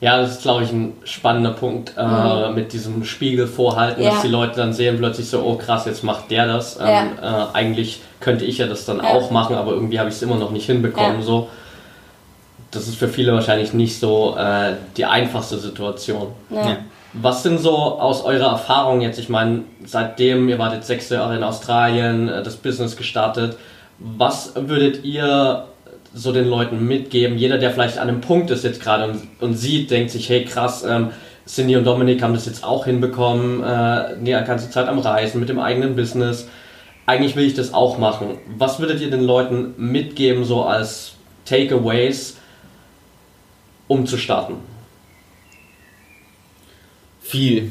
[0.00, 4.10] Ja, das ist, glaube ich, ein spannender Punkt äh, mit diesem Spiegel vorhalten, Ja.
[4.10, 6.76] dass die Leute dann sehen plötzlich so, oh krass, jetzt macht der das.
[6.80, 9.04] Ähm, äh, eigentlich könnte ich ja das dann Ja.
[9.10, 11.20] auch machen, aber irgendwie habe ich es immer noch nicht hinbekommen.
[11.20, 11.22] Ja.
[11.22, 11.48] So.
[12.72, 16.28] Das ist für viele wahrscheinlich nicht so äh, die einfachste Situation.
[16.50, 16.68] Ja.
[16.68, 16.76] Ja.
[17.14, 21.36] Was sind so aus eurer Erfahrung jetzt, ich meine, seitdem ihr wart jetzt sechs Jahre
[21.36, 23.56] in Australien, äh, das Business gestartet,
[23.98, 25.66] was würdet ihr
[26.14, 27.38] so den Leuten mitgeben?
[27.38, 30.44] Jeder, der vielleicht an einem Punkt ist jetzt gerade und, und sieht, denkt sich, hey
[30.44, 31.10] krass, ähm,
[31.46, 35.48] Cindy und Dominik haben das jetzt auch hinbekommen, äh, die ganze Zeit am Reisen mit
[35.48, 36.48] dem eigenen Business.
[37.04, 38.38] Eigentlich will ich das auch machen.
[38.56, 41.14] Was würdet ihr den Leuten mitgeben, so als
[41.44, 42.38] Takeaways,
[43.92, 44.54] um zu starten?
[47.20, 47.70] Viel.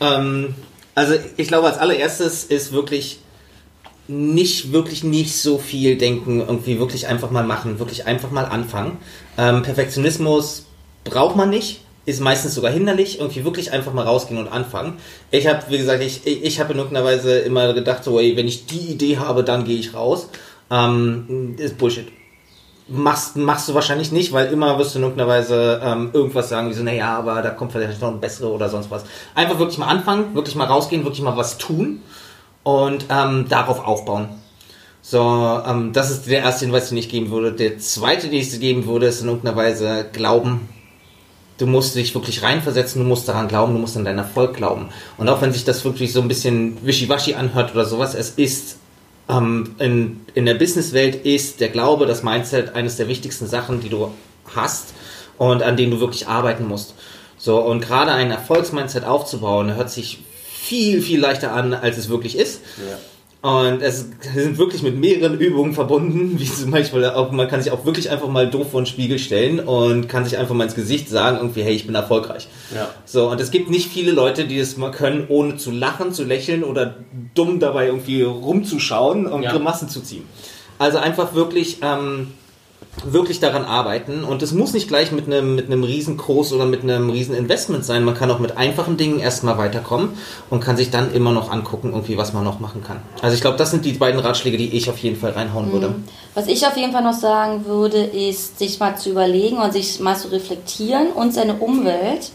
[0.00, 0.54] Ähm,
[0.96, 3.20] also ich glaube, als allererstes ist wirklich
[4.08, 8.98] nicht wirklich nicht so viel denken, irgendwie wirklich einfach mal machen, wirklich einfach mal anfangen.
[9.38, 10.66] Ähm, Perfektionismus
[11.04, 14.94] braucht man nicht, ist meistens sogar hinderlich, irgendwie wirklich einfach mal rausgehen und anfangen.
[15.30, 18.48] Ich habe, wie gesagt, ich, ich habe in irgendeiner Weise immer gedacht, so, ey, wenn
[18.48, 20.28] ich die Idee habe, dann gehe ich raus.
[20.72, 22.08] Ähm, ist Bullshit
[22.90, 26.68] machst, machst du wahrscheinlich nicht, weil immer wirst du in irgendeiner Weise ähm, irgendwas sagen,
[26.68, 29.04] wie so, naja, aber da kommt vielleicht noch ein bessere oder sonst was.
[29.34, 32.02] Einfach wirklich mal anfangen, wirklich mal rausgehen, wirklich mal was tun
[32.62, 34.28] und ähm, darauf aufbauen.
[35.02, 37.52] So, ähm, das ist der erste Hinweis, den ich geben würde.
[37.52, 40.68] Der zweite, den ich geben würde, ist in irgendeiner Weise Glauben.
[41.58, 44.88] Du musst dich wirklich reinversetzen, du musst daran glauben, du musst an deinen Erfolg glauben.
[45.18, 48.78] Und auch wenn sich das wirklich so ein bisschen wischiwaschi anhört oder sowas, es ist
[49.30, 53.88] ähm, in, in der Businesswelt ist der Glaube, das Mindset eines der wichtigsten Sachen, die
[53.88, 54.10] du
[54.54, 54.94] hast
[55.38, 56.94] und an denen du wirklich arbeiten musst.
[57.38, 62.36] So, und gerade ein Erfolgsmindset aufzubauen, hört sich viel, viel leichter an, als es wirklich
[62.36, 62.60] ist.
[63.42, 67.72] Und es sind wirklich mit mehreren Übungen verbunden, wie zum Beispiel auch, man kann sich
[67.72, 70.74] auch wirklich einfach mal doof vor den Spiegel stellen und kann sich einfach mal ins
[70.74, 72.48] Gesicht sagen, irgendwie, hey, ich bin erfolgreich.
[72.74, 72.90] Ja.
[73.06, 76.24] So, und es gibt nicht viele Leute, die das mal können, ohne zu lachen, zu
[76.24, 76.96] lächeln oder
[77.34, 79.52] dumm dabei irgendwie rumzuschauen und Ja.
[79.52, 80.24] Grimassen zu ziehen.
[80.78, 82.32] Also einfach wirklich, ähm,
[83.04, 86.82] wirklich daran arbeiten und es muss nicht gleich mit einem mit einem Riesenkurs oder mit
[86.82, 88.04] einem riesen Investment sein.
[88.04, 90.10] Man kann auch mit einfachen Dingen erstmal weiterkommen
[90.50, 93.00] und kann sich dann immer noch angucken, irgendwie was man noch machen kann.
[93.22, 95.94] Also ich glaube, das sind die beiden Ratschläge, die ich auf jeden Fall reinhauen würde.
[96.34, 100.00] Was ich auf jeden Fall noch sagen würde, ist, sich mal zu überlegen und sich
[100.00, 102.32] mal zu reflektieren und seine Umwelt,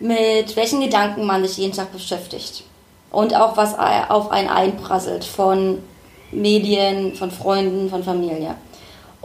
[0.00, 2.64] mit welchen Gedanken man sich jeden Tag beschäftigt.
[3.10, 3.74] Und auch was
[4.08, 5.78] auf einen einprasselt von
[6.32, 8.56] Medien, von Freunden, von Familie.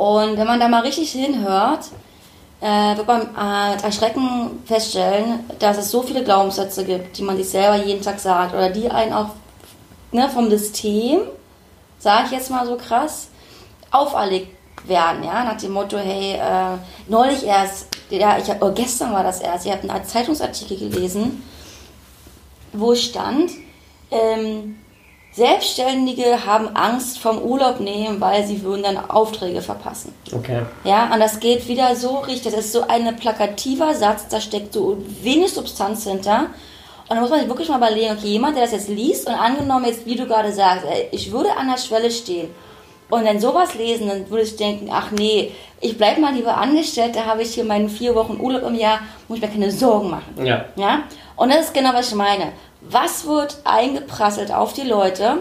[0.02, 1.91] Und wenn man da mal richtig hinhört,
[2.60, 7.38] äh, wird man äh, mit Erschrecken feststellen, dass es so viele Glaubenssätze gibt, die man
[7.38, 9.30] sich selber jeden Tag sagt oder die einen auch
[10.12, 11.20] ne, vom System,
[11.99, 13.28] sage ich jetzt mal so krass,
[13.91, 14.47] auferlegt
[14.88, 19.39] werden, ja, nach dem Motto, hey, äh, neulich erst, ja, ich oh, gestern war das
[19.39, 21.43] erst, ich habe einen Zeitungsartikel gelesen,
[22.74, 23.52] wo stand,
[24.10, 24.81] ähm,
[25.34, 30.14] Selbstständige haben Angst vom Urlaub nehmen, weil sie würden dann Aufträge verpassen.
[30.34, 30.64] Okay.
[30.84, 32.54] Ja, und das geht wieder so richtig.
[32.54, 36.48] Das ist so ein plakativer Satz, da steckt so wenig Substanz hinter.
[37.08, 39.34] Und da muss man sich wirklich mal überlegen, okay, jemand, der das jetzt liest und
[39.34, 42.50] angenommen jetzt, wie du gerade sagst, ey, ich würde an der Schwelle stehen
[43.12, 45.52] und dann sowas lesen, dann würde ich denken, ach nee,
[45.82, 49.00] ich bleibe mal lieber angestellt, da habe ich hier meinen vier Wochen Urlaub im Jahr,
[49.28, 50.34] muss ich mir keine Sorgen machen.
[50.44, 50.66] Ja.
[50.76, 51.04] Ja?
[51.36, 52.54] Und das ist genau, was ich meine.
[52.82, 55.38] Was wird eingeprasselt auf die Leute,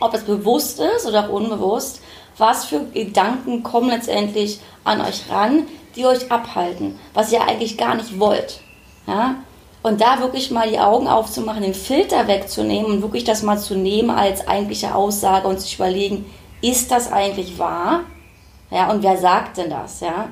[0.00, 2.00] ob es bewusst ist oder auch unbewusst,
[2.38, 5.66] was für Gedanken kommen letztendlich an euch ran,
[5.96, 8.60] die euch abhalten, was ihr eigentlich gar nicht wollt.
[9.06, 9.36] Ja?
[9.82, 13.74] Und da wirklich mal die Augen aufzumachen, den Filter wegzunehmen und wirklich das mal zu
[13.74, 16.24] nehmen als eigentliche Aussage und sich überlegen,
[16.60, 18.00] ist das eigentlich wahr?
[18.70, 20.00] Ja, und wer sagt denn das?
[20.00, 20.28] Ja?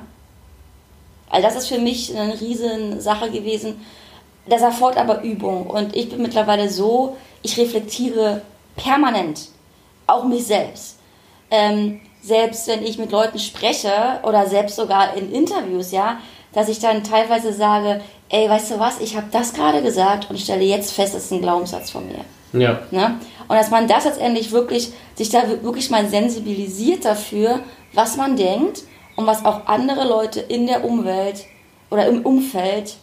[1.29, 3.85] Also das ist für mich eine riesen Sache gewesen.
[4.45, 5.67] Das erfordert aber Übung.
[5.67, 8.41] Und ich bin mittlerweile so, ich reflektiere
[8.75, 9.49] permanent,
[10.07, 10.97] auch mich selbst.
[11.49, 16.19] Ähm, selbst wenn ich mit Leuten spreche oder selbst sogar in Interviews, ja,
[16.53, 20.39] dass ich dann teilweise sage, ey, weißt du was, ich habe das gerade gesagt und
[20.39, 22.23] stelle jetzt fest, das ist ein Glaubenssatz von mir.
[22.53, 22.79] Ja.
[22.91, 23.19] Ne?
[23.47, 27.61] Und dass man das letztendlich wirklich, sich da wirklich mal sensibilisiert dafür,
[27.93, 28.83] was man denkt
[29.15, 31.45] und was auch andere Leute in der Umwelt
[31.89, 32.95] oder im Umfeld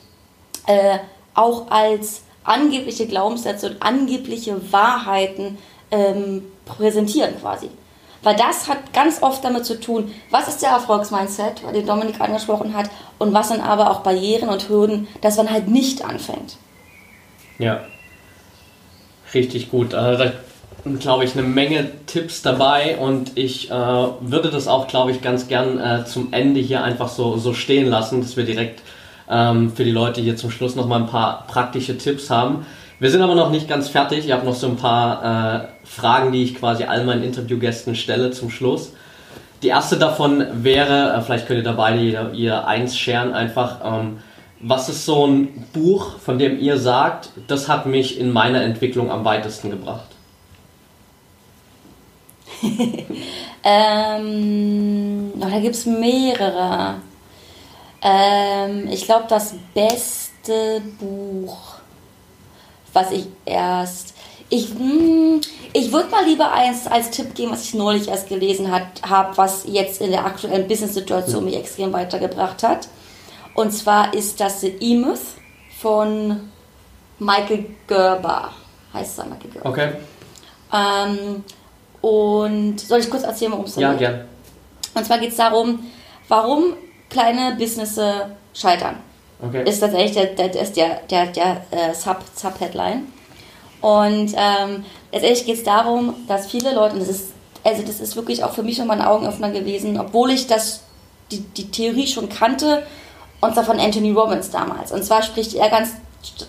[0.67, 0.99] äh,
[1.39, 5.59] auch als angebliche Glaubenssätze und angebliche Wahrheiten
[5.91, 7.71] ähm, präsentieren quasi.
[8.23, 12.75] Weil das hat ganz oft damit zu tun, was ist der Erfolgsmindset, den Dominik angesprochen
[12.75, 16.57] hat, und was sind aber auch Barrieren und Hürden, dass man halt nicht anfängt.
[17.59, 17.81] Ja.
[19.35, 19.95] Richtig gut.
[19.95, 20.33] Also da
[21.01, 25.49] glaube ich, eine Menge Tipps dabei und ich äh, würde das auch, glaube ich, ganz
[25.49, 28.81] gern äh, zum Ende hier einfach so, so stehen lassen, dass wir direkt
[29.31, 32.67] ähm, für die Leute hier zum Schluss nochmal ein paar praktische Tipps haben.
[33.01, 34.25] Wir sind aber noch nicht ganz fertig.
[34.25, 38.33] Ich habe noch so ein paar äh, Fragen, die ich quasi all meinen Interviewgästen stelle
[38.33, 38.93] zum Schluss.
[39.63, 43.79] Die erste davon wäre, äh, vielleicht könnt ihr da beide ihr, ihr eins scheren, einfach,
[43.85, 44.19] ähm,
[44.61, 49.11] was ist so ein Buch, von dem ihr sagt, das hat mich in meiner Entwicklung
[49.11, 50.09] am weitesten gebracht?
[53.63, 56.97] ähm, oh, da gibt es mehrere.
[58.03, 61.57] Ähm, ich glaube, das beste Buch,
[62.93, 64.15] was ich erst.
[64.51, 65.41] Ich, hm,
[65.75, 69.65] ich würde mal lieber eins als Tipp geben, was ich neulich erst gelesen habe, was
[69.67, 72.89] jetzt in der aktuellen Business-Situation mich extrem weitergebracht hat.
[73.55, 75.21] Und zwar ist das The E-Myth
[75.81, 76.49] von
[77.19, 78.53] Michael Gerber.
[78.95, 79.69] Heißt es Michael Gerber.
[79.69, 79.93] Okay.
[80.73, 81.45] Ähm,
[82.01, 83.99] und soll ich kurz erzählen, worum es Ja, geht?
[83.99, 84.25] gern.
[84.95, 85.81] Und zwar geht es darum,
[86.29, 86.75] warum
[87.11, 88.23] kleine Businesses
[88.55, 88.97] scheitern.
[89.41, 89.69] Okay.
[89.69, 93.07] Ist tatsächlich der, der, der, ist der, der, der äh, Sub, Sub-Headline.
[93.81, 97.33] Und ähm, letztendlich geht es darum, dass viele Leute, und das ist,
[97.63, 100.83] also das ist wirklich auch für mich nochmal ein Augenöffner gewesen, obwohl ich das,
[101.31, 102.85] die, die Theorie schon kannte,
[103.41, 104.91] und zwar von Anthony Robbins damals.
[104.91, 105.93] Und zwar spricht er ganz,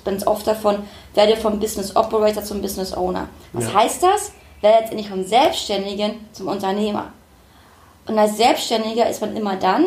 [0.03, 0.77] ganz oft davon,
[1.13, 3.27] werde vom Business Operator zum Business Owner.
[3.53, 3.73] Was Ja.
[3.75, 4.31] heißt das?
[4.61, 7.13] Werde letztendlich vom Selbstständigen zum Unternehmer.
[8.07, 9.85] Und als Selbstständiger ist man immer dann,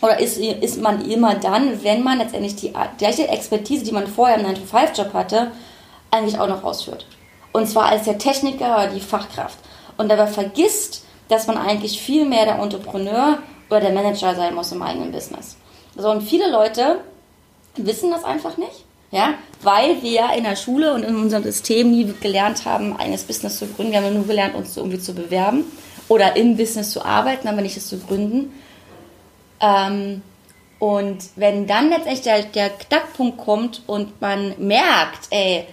[0.00, 4.38] oder ist, ist man immer dann, wenn man letztendlich die gleiche Expertise, die man vorher
[4.38, 5.50] im 9-to-5-Job hatte,
[6.10, 7.06] eigentlich auch noch ausführt.
[7.52, 9.58] Und zwar als der Techniker oder die Fachkraft.
[9.96, 13.38] Und dabei vergisst, dass man eigentlich viel mehr der Entrepreneur
[13.68, 15.56] oder der Manager sein muss im eigenen Business.
[15.96, 17.00] So, und viele Leute
[17.76, 22.12] wissen das einfach nicht, ja, weil wir in der Schule und in unserem System nie
[22.20, 23.92] gelernt haben, ein eigenes Business zu gründen.
[23.92, 25.64] Wir haben nur gelernt, uns irgendwie zu bewerben
[26.08, 28.52] oder im Business zu arbeiten, aber nicht es zu gründen.
[29.60, 30.22] Ähm,
[30.78, 35.66] und wenn dann letztendlich der, der Knackpunkt kommt und man merkt, ey,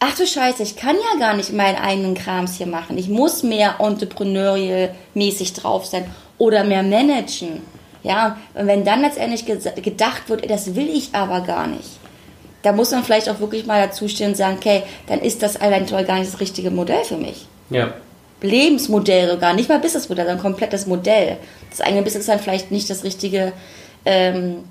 [0.00, 2.98] ach du Scheiße, ich kann ja gar nicht meinen eigenen Krams hier machen.
[2.98, 7.62] Ich muss mehr entrepreneurial-mäßig drauf sein oder mehr managen.
[8.02, 11.98] Ja, und wenn dann letztendlich gedacht wird, das will ich aber gar nicht,
[12.62, 15.56] da muss man vielleicht auch wirklich mal dazu stehen und sagen, okay, dann ist das
[15.56, 17.46] eventuell gar nicht das richtige Modell für mich.
[17.70, 17.94] Ja.
[18.42, 21.38] Lebensmodell sogar, nicht mal Businessmodell, sondern komplettes Modell.
[21.76, 23.52] Das eigene Business ist dann vielleicht nicht das richtige,
[24.06, 24.64] ähm,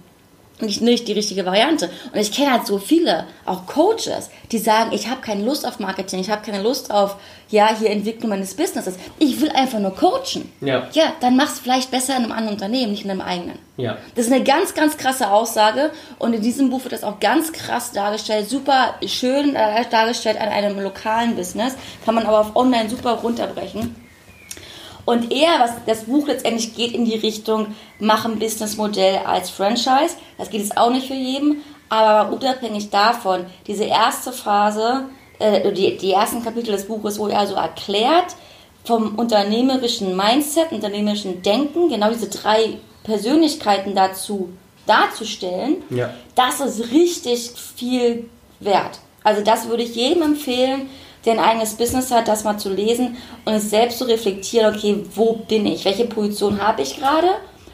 [0.59, 1.89] nicht, nicht die richtige Variante.
[2.11, 5.79] Und ich kenne halt so viele, auch Coaches, die sagen, ich habe keine Lust auf
[5.79, 7.17] Marketing, ich habe keine Lust auf,
[7.49, 8.95] ja, hier Entwicklung meines Businesses.
[9.19, 10.51] Ich will einfach nur coachen.
[10.61, 10.87] Ja.
[10.93, 13.59] Ja, dann mach's vielleicht besser in einem anderen Unternehmen, nicht in einem eigenen.
[13.77, 13.97] Ja.
[14.15, 17.51] Das ist eine ganz, ganz krasse Aussage und in diesem Buch wird das auch ganz
[17.51, 22.89] krass dargestellt, super schön äh, dargestellt an einem lokalen Business, kann man aber auf online
[22.89, 24.04] super runterbrechen.
[25.05, 30.15] Und eher, was das Buch letztendlich geht in die Richtung, machen Businessmodell als Franchise.
[30.37, 35.05] Das geht jetzt auch nicht für jeden, aber unabhängig davon, diese erste Phase,
[35.39, 38.35] äh, die, die ersten Kapitel des Buches, wo er so erklärt,
[38.83, 44.49] vom unternehmerischen Mindset, unternehmerischen Denken, genau diese drei Persönlichkeiten dazu
[44.87, 46.13] darzustellen, Ja.
[46.35, 48.29] das ist richtig viel
[48.59, 48.99] wert.
[49.23, 50.89] Also das würde ich jedem empfehlen,
[51.25, 55.03] der ein eigenes Business hat, das mal zu lesen und es selbst zu reflektieren, okay,
[55.15, 55.85] wo bin ich?
[55.85, 57.29] Welche Position habe ich gerade?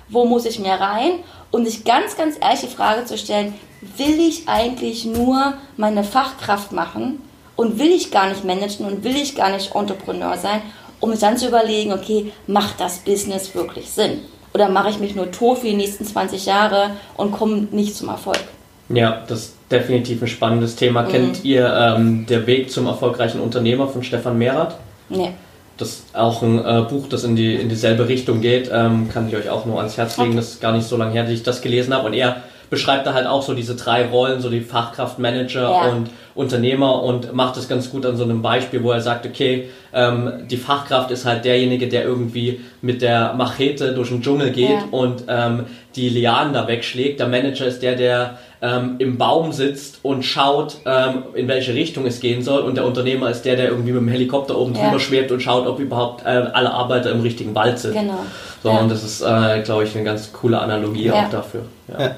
[0.10, 1.12] Wo muss ich mehr rein?
[1.52, 3.54] Und sich ganz, ganz ehrlich die Frage zu stellen,
[3.98, 7.22] will ich eigentlich nur meine Fachkraft machen
[7.56, 10.62] und will ich gar nicht managen und will ich gar nicht Entrepreneur sein,
[11.00, 14.22] um dann zu überlegen, okay, macht das Business wirklich Sinn?
[14.54, 18.10] Oder mache ich mich nur tot für die nächsten 20 Jahre und komme nicht zum
[18.10, 18.44] Erfolg?
[18.90, 21.04] Ja, das definitiv ein spannendes Thema.
[21.04, 24.76] Kennt ihr ähm, Der Weg zum erfolgreichen Unternehmer von Stefan Mehrath?
[25.10, 25.32] Nee.
[25.78, 28.70] Das ist auch ein äh, Buch, das in, die, in dieselbe Richtung geht.
[28.72, 30.36] Ähm, kann ich euch auch nur ans Herz legen.
[30.36, 32.06] Das ist gar nicht so lange her, dass ich das gelesen habe.
[32.08, 35.90] Und er beschreibt da halt auch so diese drei Rollen, so die Fachkraft, Manager Ja.
[35.92, 39.70] und Unternehmer und macht das ganz gut an so einem Beispiel, wo er sagt, okay,
[39.94, 44.70] ähm, die Fachkraft ist halt derjenige, der irgendwie mit der Machete durch den Dschungel geht
[44.70, 44.84] Ja.
[44.92, 45.66] und ähm,
[45.98, 47.20] die Lianen da wegschlägt.
[47.20, 52.06] Der Manager ist der, der ähm, im Baum sitzt und schaut, ähm, in welche Richtung
[52.06, 52.62] es gehen soll.
[52.62, 54.86] Und der Unternehmer ist der, der irgendwie mit dem Helikopter oben Ja.
[54.86, 57.94] drüber schwebt und schaut, ob überhaupt äh, alle Arbeiter im richtigen Wald sind.
[57.94, 58.20] Genau.
[58.62, 58.78] So, Ja.
[58.80, 61.26] und das ist, äh, glaube ich, eine ganz coole Analogie Ja.
[61.26, 61.64] auch dafür.
[61.88, 62.00] Ja.
[62.02, 62.16] Ja.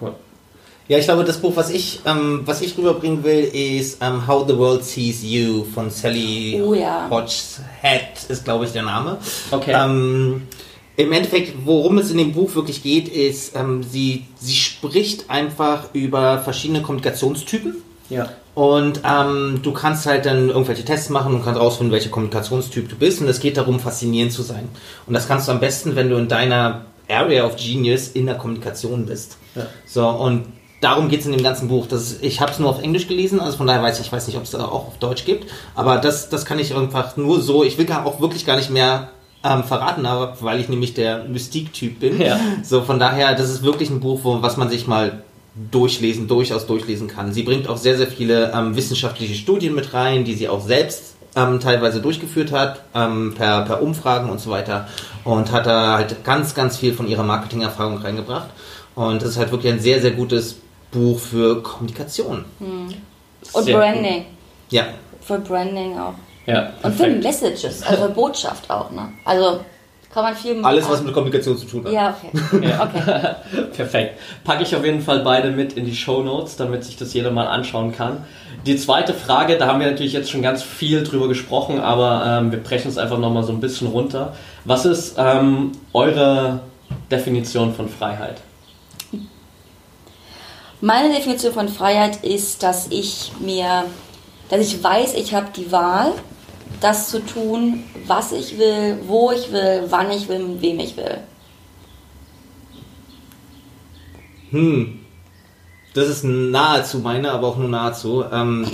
[0.00, 0.12] Cool.
[0.88, 4.46] Ja, ich glaube, das Buch, was ich, ähm, was ich rüberbringen will, ist ähm, How
[4.48, 7.06] the World Sees You von Sally Oh ja.
[7.10, 9.18] Hodgehead, ist, glaube ich, der Name.
[9.50, 9.72] Okay.
[9.78, 10.42] Ähm,
[10.96, 15.92] Im Endeffekt, worum es in dem Buch wirklich geht, ist, ähm, sie, sie spricht einfach
[15.92, 17.76] über verschiedene Kommunikationstypen.
[18.10, 18.30] Ja.
[18.54, 22.96] Und ähm, du kannst halt dann irgendwelche Tests machen und kannst rausfinden, welcher Kommunikationstyp du
[22.96, 23.20] bist.
[23.20, 24.68] Und es geht darum, faszinierend zu sein.
[25.06, 28.36] Und das kannst du am besten, wenn du in deiner Area of Genius in der
[28.36, 29.36] Kommunikation bist.
[29.54, 29.66] Ja.
[29.86, 30.46] So, und
[30.80, 31.86] darum geht es in dem ganzen Buch.
[31.86, 34.12] Das ist, ich habe es nur auf Englisch gelesen, also von daher weiß ich, ich
[34.12, 35.50] weiß nicht, ob es auch auf Deutsch gibt.
[35.74, 38.70] Aber das, das kann ich einfach nur so, ich will gar, auch wirklich gar nicht
[38.70, 39.10] mehr
[39.44, 42.20] ähm, verraten, aber weil ich nämlich der Mystik-Typ bin.
[42.20, 42.38] Ja.
[42.62, 45.22] So, von daher, das ist wirklich ein Buch, wo, was man sich mal
[45.70, 47.32] durchlesen, durchaus durchlesen kann.
[47.32, 51.16] Sie bringt auch sehr, sehr viele ähm, wissenschaftliche Studien mit rein, die sie auch selbst
[51.36, 54.88] ähm, teilweise durchgeführt hat, ähm, per, per Umfragen und so weiter.
[55.24, 58.48] Und hat da halt ganz, ganz viel von ihrer Marketingerfahrung reingebracht.
[58.94, 60.56] Und das ist halt wirklich ein sehr, sehr gutes
[60.90, 62.44] Buch für Kommunikation.
[63.52, 64.26] Und Sehr Branding.
[64.70, 64.86] Ja.
[65.20, 66.14] Für Branding auch.
[66.48, 67.06] Ja, Und für.
[67.08, 69.12] Messages, also Botschaft auch, ne?
[69.24, 69.60] Also
[70.12, 71.92] kann man viel Alles, was mit Kommunikation zu tun hat.
[71.92, 72.72] Ja, okay.
[72.80, 73.34] okay.
[73.76, 74.18] Perfekt.
[74.44, 77.30] Packe ich auf jeden Fall beide mit in die Show Notes, damit sich das jeder
[77.30, 78.24] mal anschauen kann.
[78.64, 82.50] Die zweite Frage, da haben wir natürlich jetzt schon ganz viel drüber gesprochen, aber ähm,
[82.50, 84.34] wir brechen es einfach nochmal so ein bisschen runter.
[84.64, 86.60] Was ist ähm, eure
[87.10, 88.40] Definition von Freiheit?
[90.80, 93.84] Meine Definition von Freiheit ist, dass ich mir,
[94.48, 96.12] dass ich weiß, ich habe die Wahl,
[96.80, 100.96] das zu tun, was ich will, wo ich will, wann ich will, mit wem ich
[100.96, 101.18] will.
[104.50, 105.00] Hm.
[105.94, 108.24] Das ist nahezu meine, aber auch nur nahezu.
[108.30, 108.66] Ähm,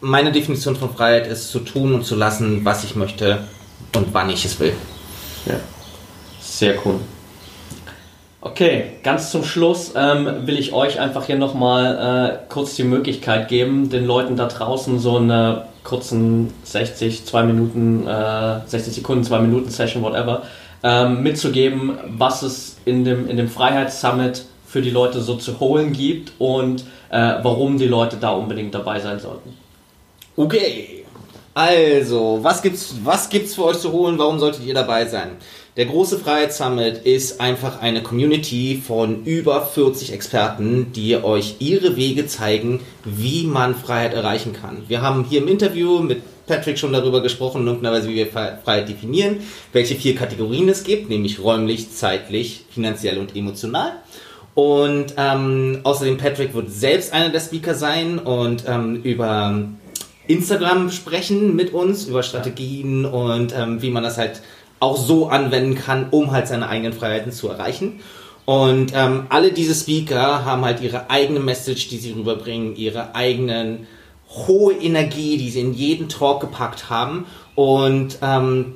[0.00, 3.48] meine Definition von Freiheit ist zu tun und zu lassen, was ich möchte
[3.94, 4.74] und wann ich es will.
[5.46, 5.58] Ja.
[6.40, 7.00] Sehr cool.
[8.44, 13.48] Okay, ganz zum Schluss ähm, will ich euch einfach hier nochmal äh, kurz die Möglichkeit
[13.48, 19.38] geben, den Leuten da draußen so eine kurzen 60, 2 Minuten, äh, 60 Sekunden, 2
[19.38, 20.42] Minuten Session, whatever,
[20.82, 25.94] ähm, mitzugeben, was es in dem, in dem Freiheitssummit für die Leute so zu holen
[25.94, 29.56] gibt und äh, warum die Leute da unbedingt dabei sein sollten.
[30.36, 31.00] Okay.
[31.54, 34.18] Also, was gibt's, was gibt's für euch zu holen?
[34.18, 35.36] Warum solltet ihr dabei sein?
[35.76, 42.28] Der große Freiheitssummit ist einfach eine Community von über 40 Experten, die euch ihre Wege
[42.28, 44.84] zeigen, wie man Freiheit erreichen kann.
[44.86, 49.38] Wir haben hier im Interview mit Patrick schon darüber gesprochen, wie wir Freiheit definieren,
[49.72, 53.94] welche vier Kategorien es gibt, nämlich räumlich, zeitlich, finanziell und emotional.
[54.54, 59.64] Und ähm, außerdem Patrick wird selbst einer der Speaker sein und ähm, über
[60.28, 64.40] Instagram sprechen mit uns, über Strategien und ähm, wie man das halt
[64.84, 68.00] auch so anwenden kann, um halt seine eigenen Freiheiten zu erreichen.
[68.44, 73.86] Und ähm, alle diese Speaker haben halt ihre eigene Message, die sie rüberbringen, ihre eigenen
[74.28, 77.26] hohe Energie, die sie in jeden Talk gepackt haben.
[77.54, 78.74] Und ähm,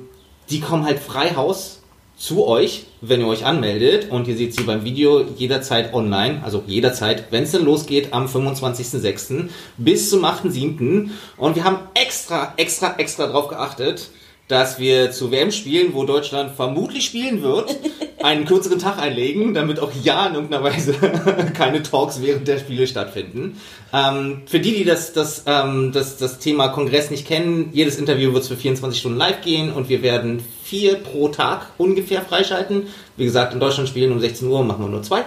[0.49, 1.81] die kommen halt frei Haus
[2.17, 4.09] zu euch, wenn ihr euch anmeldet.
[4.09, 8.25] Und ihr seht sie beim Video jederzeit online, also jederzeit, wenn es denn losgeht, am
[8.25, 9.49] 25.06.
[9.77, 11.11] bis zum 8.07.
[11.37, 14.09] Und wir haben extra, extra, extra drauf geachtet,
[14.49, 17.77] dass wir zu WM-Spielen, wo Deutschland vermutlich spielen wird,
[18.21, 20.93] einen kürzeren Tag einlegen, damit auch ja in irgendeiner Weise
[21.53, 23.61] keine Talks während der Spiele stattfinden.
[23.93, 28.33] Ähm, für die, die das, das, ähm, das, das Thema Kongress nicht kennen, jedes Interview
[28.33, 32.87] wird für 24 Stunden live gehen und wir werden vier pro Tag ungefähr freischalten.
[33.17, 35.25] Wie gesagt, in Deutschland spielen um 16 Uhr, machen wir nur zwei.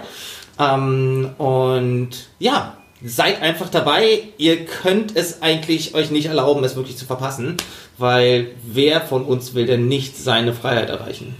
[0.59, 2.09] Ähm, und
[2.39, 4.23] ja, seid einfach dabei.
[4.37, 7.57] Ihr könnt es eigentlich euch nicht erlauben, es wirklich zu verpassen,
[7.97, 11.35] weil wer von uns will denn nicht seine Freiheit erreichen?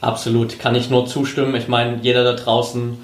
[0.00, 1.54] Absolut, kann ich nur zustimmen.
[1.56, 2.98] Ich meine, jeder da draußen,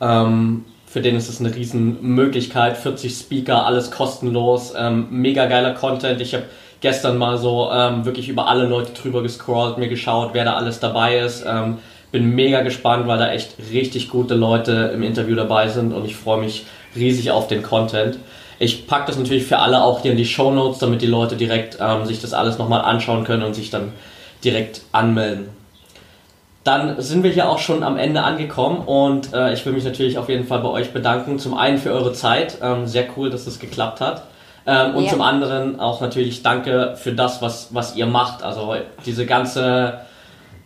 [0.00, 2.76] ähm, für den ist es eine Riesenmöglichkeit.
[2.76, 6.20] 40 Speaker, alles kostenlos, ähm, mega geiler Content.
[6.20, 6.44] Ich habe
[6.80, 10.80] gestern mal so ähm, wirklich über alle Leute drüber gescrollt, mir geschaut, wer da alles
[10.80, 11.44] dabei ist.
[11.46, 11.78] Ähm,
[12.10, 16.14] bin mega gespannt, weil da echt richtig gute Leute im Interview dabei sind und ich
[16.14, 18.18] freue mich riesig auf den Content.
[18.62, 21.34] Ich packe das natürlich für alle auch hier in die Show Notes, damit die Leute
[21.34, 23.92] direkt ähm, sich das alles nochmal anschauen können und sich dann
[24.44, 25.48] direkt anmelden.
[26.62, 30.16] Dann sind wir hier auch schon am Ende angekommen und äh, ich will mich natürlich
[30.16, 31.40] auf jeden Fall bei euch bedanken.
[31.40, 34.22] Zum einen für eure Zeit, ähm, sehr cool, dass das geklappt hat.
[34.64, 35.10] Ähm, und ja.
[35.10, 38.44] zum anderen auch natürlich danke für das, was, was ihr macht.
[38.44, 40.02] Also diese ganze,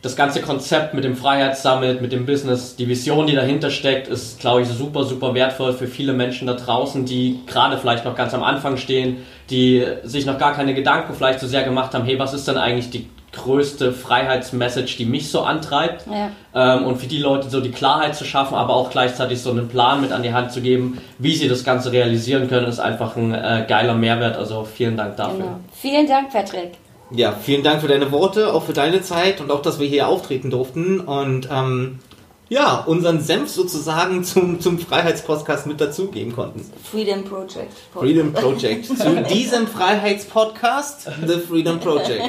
[0.03, 4.39] das ganze Konzept mit dem Freiheitssummit, mit dem Business, die Vision, die dahinter steckt, ist,
[4.39, 8.33] glaube ich, super, super wertvoll für viele Menschen da draußen, die gerade vielleicht noch ganz
[8.35, 9.19] am Anfang stehen,
[9.51, 12.57] die sich noch gar keine Gedanken vielleicht so sehr gemacht haben, hey, was ist denn
[12.57, 16.07] eigentlich die größte Freiheitsmessage, die mich so antreibt.
[16.07, 16.31] Ja.
[16.55, 19.69] Ähm, und für die Leute so die Klarheit zu schaffen, aber auch gleichzeitig so einen
[19.69, 23.17] Plan mit an die Hand zu geben, wie sie das Ganze realisieren können, ist einfach
[23.17, 24.37] ein äh, geiler Mehrwert.
[24.37, 25.39] Also vielen Dank dafür.
[25.39, 25.61] Genau.
[25.73, 26.73] Vielen Dank, Patrick.
[27.11, 30.09] Ja, vielen Dank für deine Worte, auch für deine Zeit und auch, dass wir hier
[30.09, 31.01] auftreten durften.
[31.01, 32.01] Und ähm,
[32.49, 36.69] ja, unseren Senf sozusagen zum, zum Freiheitspodcast mit dazugeben konnten.
[36.91, 37.73] Freedom Project.
[37.93, 38.87] Freedom Project.
[38.87, 42.23] Zu diesem Freiheitspodcast, The Freedom Project.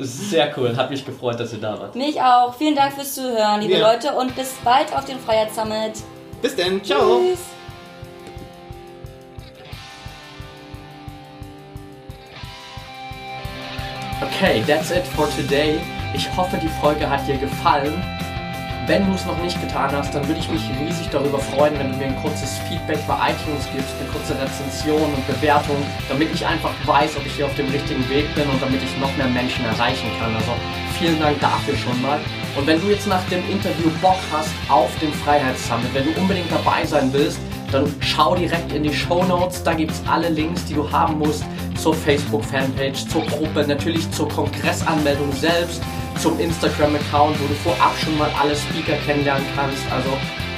[0.00, 1.94] Sehr cool, hat mich gefreut, dass ihr da wart.
[1.96, 2.54] Mich auch.
[2.54, 3.92] Vielen Dank fürs Zuhören, liebe ja.
[3.92, 5.92] Leute, und bis bald auf dem Freiheitssummit.
[6.40, 7.20] Bis dann, ciao.
[7.20, 7.61] Tschüss.
[14.22, 15.80] Okay, that's it for today.
[16.14, 17.92] Ich hoffe, die Folge hat dir gefallen.
[18.86, 21.90] Wenn du es noch nicht getan hast, dann würde ich mich riesig darüber freuen, wenn
[21.90, 25.76] du mir ein kurzes Feedback bei iTunes gibst, eine kurze Rezension und Bewertung,
[26.08, 28.96] damit ich einfach weiß, ob ich hier auf dem richtigen Weg bin und damit ich
[29.00, 30.34] noch mehr Menschen erreichen kann.
[30.36, 30.52] Also
[30.98, 32.20] vielen Dank dafür schon mal.
[32.56, 36.50] Und wenn du jetzt nach dem Interview Bock hast auf den Freiheitssummit, wenn du unbedingt
[36.50, 37.40] dabei sein willst,
[37.72, 39.62] dann schau direkt in die Show Notes.
[39.62, 41.44] Da gibt es alle Links, die du haben musst
[41.76, 45.82] zur Facebook-Fanpage, zur Gruppe, natürlich zur Kongressanmeldung selbst
[46.20, 49.82] zum Instagram-Account, wo du vorab schon mal alle Speaker kennenlernen kannst.
[49.90, 50.10] Also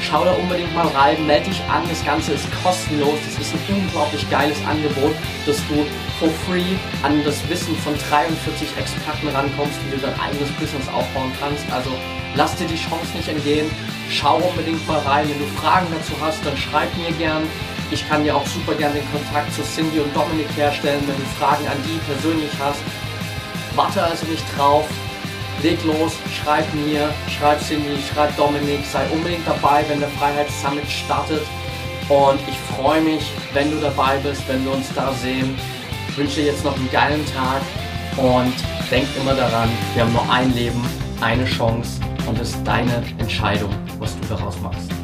[0.05, 3.77] schau da unbedingt mal rein, melde dich an, das Ganze ist kostenlos, das ist ein
[3.77, 5.15] unglaublich geiles Angebot,
[5.47, 5.87] dass du
[6.19, 11.33] for free an das Wissen von 43 Experten rankommst, wie du dein eigenes Business aufbauen
[11.41, 11.65] kannst.
[11.73, 11.91] Also
[12.37, 13.71] lass dir die Chance nicht entgehen,
[14.11, 15.29] schau unbedingt mal rein.
[15.29, 17.43] Wenn du Fragen dazu hast, dann schreib mir gern.
[17.91, 21.27] Ich kann dir auch super gern den Kontakt zu Cindy und Dominik herstellen, wenn du
[21.39, 22.81] Fragen an die persönlich hast.
[23.77, 24.87] Warte also nicht drauf,
[25.63, 31.43] leg los, schreib mir, schreib Cindy, schreib Dominik, sei unbedingt dabei, wenn der Freiheitssummit startet.
[32.09, 35.57] Und ich freue mich, wenn du dabei bist, wenn wir uns da sehen.
[36.09, 37.63] Ich wünsche dir jetzt noch einen geilen Tag
[38.17, 38.55] und
[38.91, 40.85] denk immer daran, wir haben nur ein Leben,
[41.21, 45.04] eine Chance und es ist deine Entscheidung, was du daraus machst.